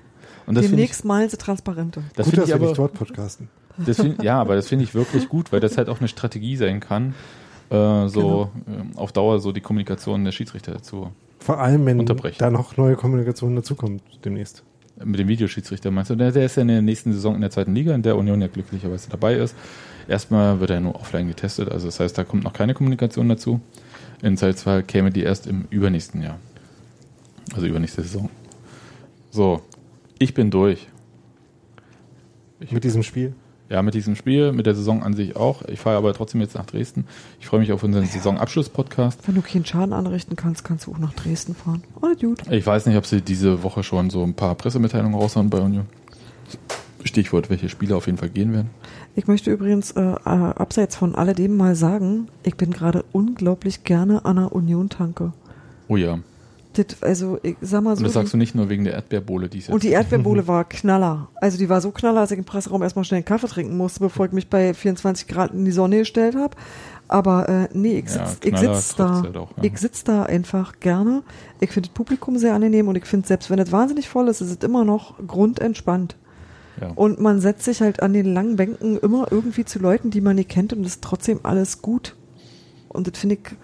[0.46, 2.04] Und das Demnächst ich, malen sie transparente.
[2.18, 3.48] Das gut, dass ich aber, wir nicht dort podcasten.
[3.86, 6.80] Find, ja, aber das finde ich wirklich gut, weil das halt auch eine Strategie sein
[6.80, 7.14] kann,
[7.70, 8.82] äh, so genau.
[8.96, 12.96] äh, auf Dauer so die Kommunikation der Schiedsrichter dazu Vor allem, wenn da noch neue
[12.96, 14.64] Kommunikation dazukommt demnächst.
[15.04, 16.16] Mit dem Videoschiedsrichter meinst du?
[16.16, 18.42] Der, der ist ja in der nächsten Saison in der zweiten Liga, in der Union
[18.42, 19.56] ja glücklicherweise dabei ist.
[20.08, 23.62] Erstmal wird er nur offline getestet, also das heißt, da kommt noch keine Kommunikation dazu.
[24.22, 26.38] In Zweifelsfall käme die erst im übernächsten Jahr.
[27.54, 28.30] Also übernächste Saison.
[29.32, 29.62] So,
[30.20, 30.88] ich bin durch.
[32.60, 33.34] Ich mit diesem Spiel?
[33.72, 35.62] Ja, mit diesem Spiel, mit der Saison an sich auch.
[35.70, 37.06] Ich fahre aber trotzdem jetzt nach Dresden.
[37.40, 38.10] Ich freue mich auf unseren ja.
[38.10, 39.26] Saisonabschluss-Podcast.
[39.26, 41.82] Wenn du keinen Schaden anrichten kannst, kannst du auch nach Dresden fahren.
[42.02, 42.42] Alles gut.
[42.52, 45.86] Ich weiß nicht, ob sie diese Woche schon so ein paar Pressemitteilungen raushauen bei Union.
[47.06, 48.72] Stichwort, welche Spiele auf jeden Fall gehen werden.
[49.16, 54.26] Ich möchte übrigens äh, äh abseits von alledem mal sagen, ich bin gerade unglaublich gerne
[54.26, 55.32] an der Union-Tanke.
[55.88, 56.20] Oh ja.
[56.74, 58.00] Das, also, ich sag mal so.
[58.00, 60.64] Und das sagst du nicht nur wegen der Erdbeerbohle, die ist Und die Erdbeerbohle war
[60.64, 61.30] Knaller.
[61.36, 64.00] Also, die war so knaller, dass ich im Presseraum erstmal schnell einen Kaffee trinken musste,
[64.00, 66.56] bevor ich mich bei 24 Grad in die Sonne gestellt habe.
[67.12, 69.22] Aber äh, nee, ich sitze ja, sitz da.
[69.22, 69.64] Halt auch, ja.
[69.64, 71.24] Ich sitze da einfach gerne.
[71.60, 74.40] Ich finde das Publikum sehr angenehm und ich finde, selbst wenn es wahnsinnig voll ist,
[74.40, 76.16] ist es immer noch grundentspannt.
[76.80, 76.92] Ja.
[76.96, 80.38] Und man setzt sich halt an den langen Bänken immer irgendwie zu Leuten, die man
[80.38, 82.16] nicht kennt und ist trotzdem alles gut.
[82.88, 83.58] Und das finde ich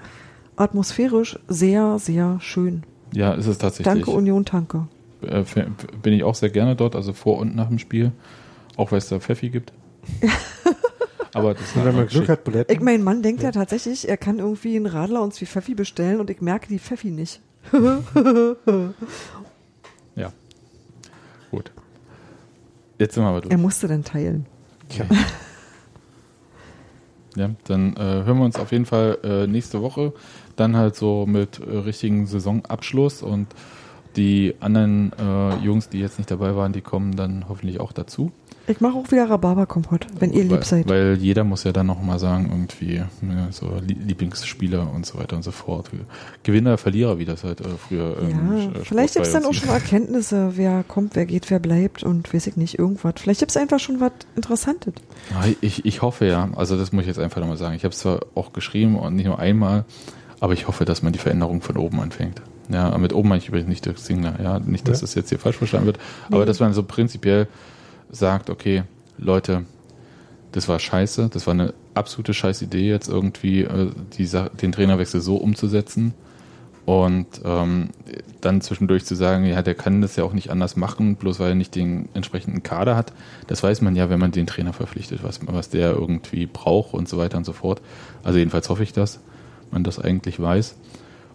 [0.57, 2.83] atmosphärisch sehr, sehr schön.
[3.17, 3.91] Ja, ist es tatsächlich.
[3.91, 4.87] Danke Union, danke.
[5.23, 5.43] Äh,
[6.03, 8.11] bin ich auch sehr gerne dort, also vor und nach dem Spiel.
[8.75, 9.73] Auch weil es da Pfeffi gibt.
[11.33, 12.71] Aber das wenn man Glück hat, Buletten.
[12.71, 13.47] Ich mein Mann denkt ja.
[13.47, 16.77] ja tatsächlich, er kann irgendwie einen Radler uns wie Pfeffi bestellen und ich merke die
[16.77, 17.41] Pfeffi nicht.
[20.15, 20.31] ja.
[21.49, 21.71] Gut.
[22.99, 23.51] Jetzt sind wir aber durch.
[23.51, 24.45] Er musste dann teilen.
[24.91, 25.05] Okay.
[27.35, 30.13] ja, dann äh, hören wir uns auf jeden Fall äh, nächste Woche
[30.59, 33.47] dann halt so mit äh, richtigen Saisonabschluss und
[34.15, 38.31] die anderen äh, Jungs, die jetzt nicht dabei waren, die kommen dann hoffentlich auch dazu.
[38.69, 40.89] Ich mache auch wieder Rhabarberkompott, wenn ihr weil, lieb seid.
[40.89, 43.07] Weil jeder muss ja dann nochmal sagen, irgendwie, ja,
[43.49, 45.89] so Lieblingsspieler und so weiter und so fort.
[46.43, 48.17] Gewinner, Verlierer, wie das halt äh, früher.
[48.21, 52.03] Ähm, ja, vielleicht gibt es dann auch schon Erkenntnisse, wer kommt, wer geht, wer bleibt
[52.03, 53.13] und weiß ich nicht, irgendwas.
[53.15, 54.93] Vielleicht gibt es einfach schon was Interessantes.
[55.31, 56.49] Ja, ich, ich hoffe ja.
[56.57, 57.75] Also das muss ich jetzt einfach nochmal sagen.
[57.75, 59.85] Ich habe es zwar auch geschrieben und nicht nur einmal,
[60.39, 62.41] aber ich hoffe, dass man die Veränderung von oben anfängt.
[62.69, 65.01] Ja, mit oben meine ich übrigens nicht durch Singler, ja, nicht, dass ja.
[65.01, 67.47] das jetzt hier falsch verstanden wird, aber dass man so prinzipiell
[68.09, 68.83] sagt, okay,
[69.17, 69.65] Leute,
[70.51, 74.29] das war scheiße, das war eine absolute scheiß Idee jetzt irgendwie, äh, die,
[74.61, 76.13] den Trainerwechsel so umzusetzen
[76.85, 77.89] und ähm,
[78.39, 81.49] dann zwischendurch zu sagen, ja, der kann das ja auch nicht anders machen, bloß weil
[81.49, 83.11] er nicht den entsprechenden Kader hat.
[83.47, 87.09] Das weiß man ja, wenn man den Trainer verpflichtet, was, was der irgendwie braucht und
[87.09, 87.81] so weiter und so fort.
[88.23, 89.19] Also jedenfalls hoffe ich das
[89.71, 90.75] man das eigentlich weiß.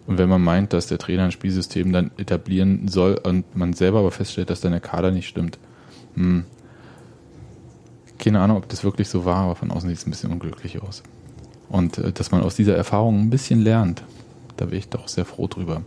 [0.06, 4.00] Und wenn man meint, dass der Trainer ein Spielsystem dann etablieren soll und man selber
[4.00, 5.58] aber feststellt, dass dann der Kader nicht stimmt,
[6.14, 6.44] hm,
[8.18, 10.82] keine Ahnung, ob das wirklich so war, aber von außen sieht es ein bisschen unglücklich
[10.82, 11.02] aus.
[11.68, 14.04] Und äh, dass man aus dieser Erfahrung ein bisschen lernt,
[14.56, 15.82] da bin ich doch sehr froh drüber.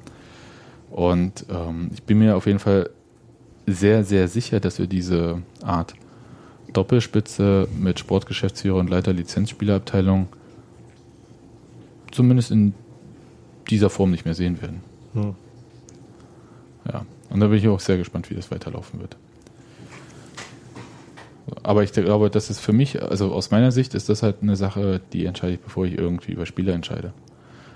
[0.91, 2.89] Und ähm, ich bin mir auf jeden Fall
[3.68, 5.93] sehr, sehr sicher, dass wir diese Art
[6.74, 10.28] Doppelspitze mit Sportgeschäftsführer und Leiter Lizenzspielerabteilung
[12.16, 12.74] zumindest in
[13.70, 14.82] dieser Form nicht mehr sehen werden.
[15.13, 15.36] Hm.
[16.91, 19.18] Ja, und da bin ich auch sehr gespannt, wie das weiterlaufen wird.
[21.61, 24.55] Aber ich glaube, das ist für mich, also aus meiner Sicht ist das halt eine
[24.55, 27.13] Sache, die entscheide ich, bevor ich irgendwie über Spieler entscheide.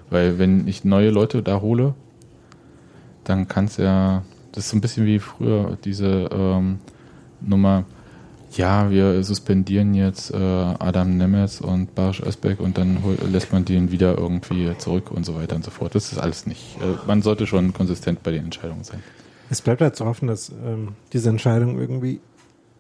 [0.09, 1.93] Weil wenn ich neue Leute da hole,
[3.23, 6.79] dann kann es ja, das ist so ein bisschen wie früher diese ähm,
[7.41, 7.85] Nummer,
[8.51, 12.97] ja, wir suspendieren jetzt äh, Adam Nemetz und Barisch Özbeck und dann
[13.31, 15.93] lässt man den wieder irgendwie zurück und so weiter und so fort.
[15.95, 16.77] Das ist alles nicht.
[16.81, 19.01] Äh, man sollte schon konsistent bei den Entscheidungen sein.
[19.49, 22.19] Es bleibt halt zu hoffen, dass ähm, diese Entscheidungen irgendwie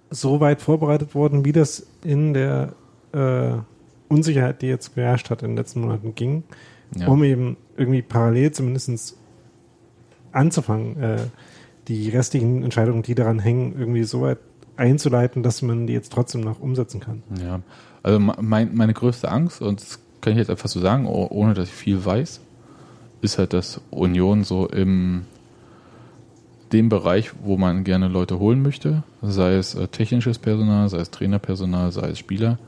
[0.09, 2.73] so weit vorbereitet wurden, wie das in der
[3.11, 3.51] äh,
[4.07, 6.43] Unsicherheit, die jetzt geherrscht hat in den letzten Monaten ging,
[6.95, 7.07] ja.
[7.07, 9.17] um eben irgendwie parallel zumindest
[10.31, 11.17] anzufangen, äh,
[11.87, 14.39] die restlichen Entscheidungen, die daran hängen, irgendwie so weit
[14.79, 17.21] einzuleiten, dass man die jetzt trotzdem noch umsetzen kann.
[17.41, 17.59] Ja,
[18.01, 21.67] also mein, meine größte Angst, und das kann ich jetzt einfach so sagen, ohne dass
[21.67, 22.41] ich viel weiß,
[23.21, 25.25] ist halt, dass Union so im
[26.71, 31.09] dem Bereich, wo man gerne Leute holen möchte, sei es äh, technisches Personal, sei es
[31.09, 32.59] Trainerpersonal, sei es Spieler,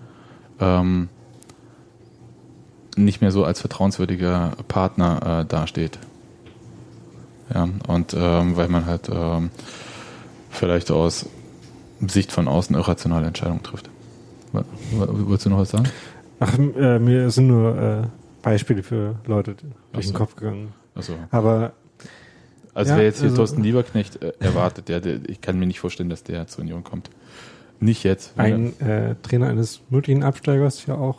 [0.60, 1.10] ähm,
[2.96, 6.00] nicht mehr so als vertrauenswürdiger Partner äh, dasteht.
[7.54, 9.52] Ja, und ähm, weil man halt ähm,
[10.50, 11.28] vielleicht aus
[12.08, 13.90] Sicht von außen irrationale Entscheidungen trifft.
[14.92, 15.88] Wolltest du noch was sagen?
[16.40, 18.08] Ach, äh, mir sind nur äh,
[18.42, 19.56] Beispiele für Leute
[19.94, 20.12] durch so.
[20.12, 20.74] den Kopf gegangen.
[20.96, 21.14] Ach so.
[21.30, 21.74] Aber
[22.74, 25.68] also ja, wer jetzt hier also, Thorsten Lieberknecht äh, erwartet, der, der, ich kann mir
[25.68, 27.10] nicht vorstellen, dass der zur Union kommt.
[27.80, 28.34] Nicht jetzt.
[28.38, 31.18] Ein äh, Trainer eines möglichen Absteigers ja auch.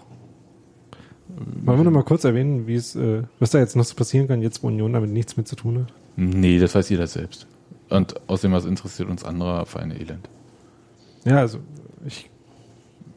[1.64, 4.28] Wollen wir noch mal kurz erwähnen, wie es, äh, was da jetzt noch so passieren
[4.28, 5.92] kann, jetzt wo Union damit nichts mehr zu tun hat?
[6.16, 7.46] Nee, das weiß jeder selbst.
[7.88, 10.28] Und außerdem, was interessiert uns anderer Vereine Elend?
[11.24, 11.58] Ja, also
[12.04, 12.30] ich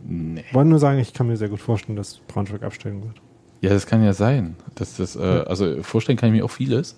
[0.03, 0.43] nee.
[0.51, 3.21] wollte nur sagen, ich kann mir sehr gut vorstellen, dass Braunschweig absteigen wird.
[3.61, 4.55] Ja, das kann ja sein.
[4.75, 6.95] Dass das, äh, also vorstellen kann ich mir auch vieles.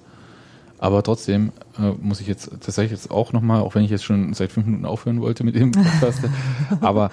[0.80, 3.90] Aber trotzdem äh, muss ich jetzt, das sage ich jetzt auch nochmal, auch wenn ich
[3.90, 6.20] jetzt schon seit fünf Minuten aufhören wollte mit dem Podcast,
[6.82, 7.10] aber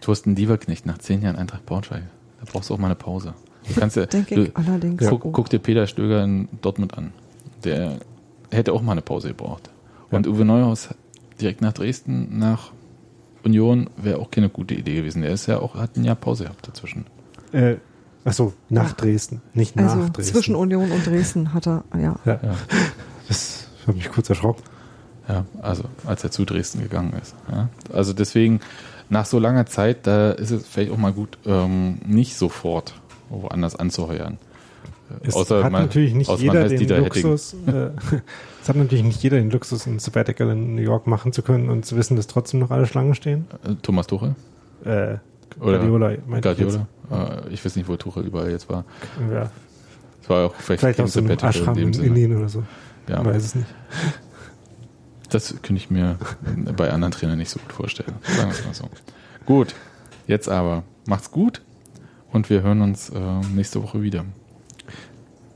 [0.00, 2.02] Thorsten Lieberknecht nach zehn Jahren Eintracht Braunschweig,
[2.38, 3.34] da brauchst du auch mal eine Pause.
[3.66, 5.04] Du kannst ja, Denke du, ich allerdings.
[5.08, 7.12] Guck, guck, dir Peter Stöger in Dortmund an.
[7.64, 7.98] Der
[8.50, 9.68] hätte auch mal eine Pause gebraucht.
[10.10, 10.32] Und ja.
[10.32, 10.90] Uwe Neuhaus
[11.40, 12.72] direkt nach Dresden, nach
[13.44, 15.22] Union, wäre auch keine gute Idee gewesen.
[15.22, 17.06] Er ist ja auch, hat ein Jahr Pause gehabt dazwischen.
[17.52, 17.76] Äh,
[18.24, 20.34] Achso, nach Dresden, nicht nach also Dresden.
[20.34, 22.18] Zwischen Union und Dresden hat er, ja.
[22.24, 22.54] ja, ja.
[23.28, 24.62] Das hat mich kurz erschrocken.
[25.28, 27.34] Ja, also als er zu Dresden gegangen ist.
[27.50, 27.68] Ja.
[27.92, 28.60] Also deswegen,
[29.08, 32.94] nach so langer Zeit, da ist es vielleicht auch mal gut, ähm, nicht sofort
[33.30, 34.38] woanders anzuheuern.
[35.22, 37.90] Es außer hat man, natürlich nicht jeder den Luxus, äh,
[38.68, 41.84] hat natürlich nicht jeder den Luxus, ein Sabbatical in New York machen zu können und
[41.84, 43.46] zu wissen, dass trotzdem noch alle Schlangen stehen.
[43.64, 44.34] Äh, Thomas Tuchel?
[44.84, 45.16] Äh,
[45.60, 46.86] Oder Guardiola, Guardiola.
[47.10, 48.84] Ich, äh, ich weiß nicht, wo Tuchel überall jetzt war.
[49.32, 49.50] Ja.
[50.22, 52.62] Es war auch vielleicht, vielleicht auch so ein Ashram in, in Indien oder so.
[53.08, 53.20] Ja.
[53.20, 53.68] Ich weiß es nicht.
[55.30, 56.16] Das könnte ich mir
[56.76, 58.14] bei anderen Trainern nicht so gut vorstellen.
[58.22, 58.88] Sagen wir es mal so.
[59.46, 59.74] Gut,
[60.26, 60.84] jetzt aber.
[61.06, 61.62] Macht's gut
[62.32, 64.24] und wir hören uns äh, nächste Woche wieder.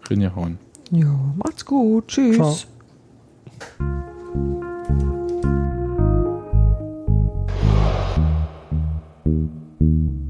[0.09, 0.59] Rinja Horn.
[0.91, 2.09] Ja, macht's gut.
[2.09, 2.36] Tschüss.
[2.36, 2.72] Ciao.
[3.62, 3.80] Thank
[9.80, 10.22] you.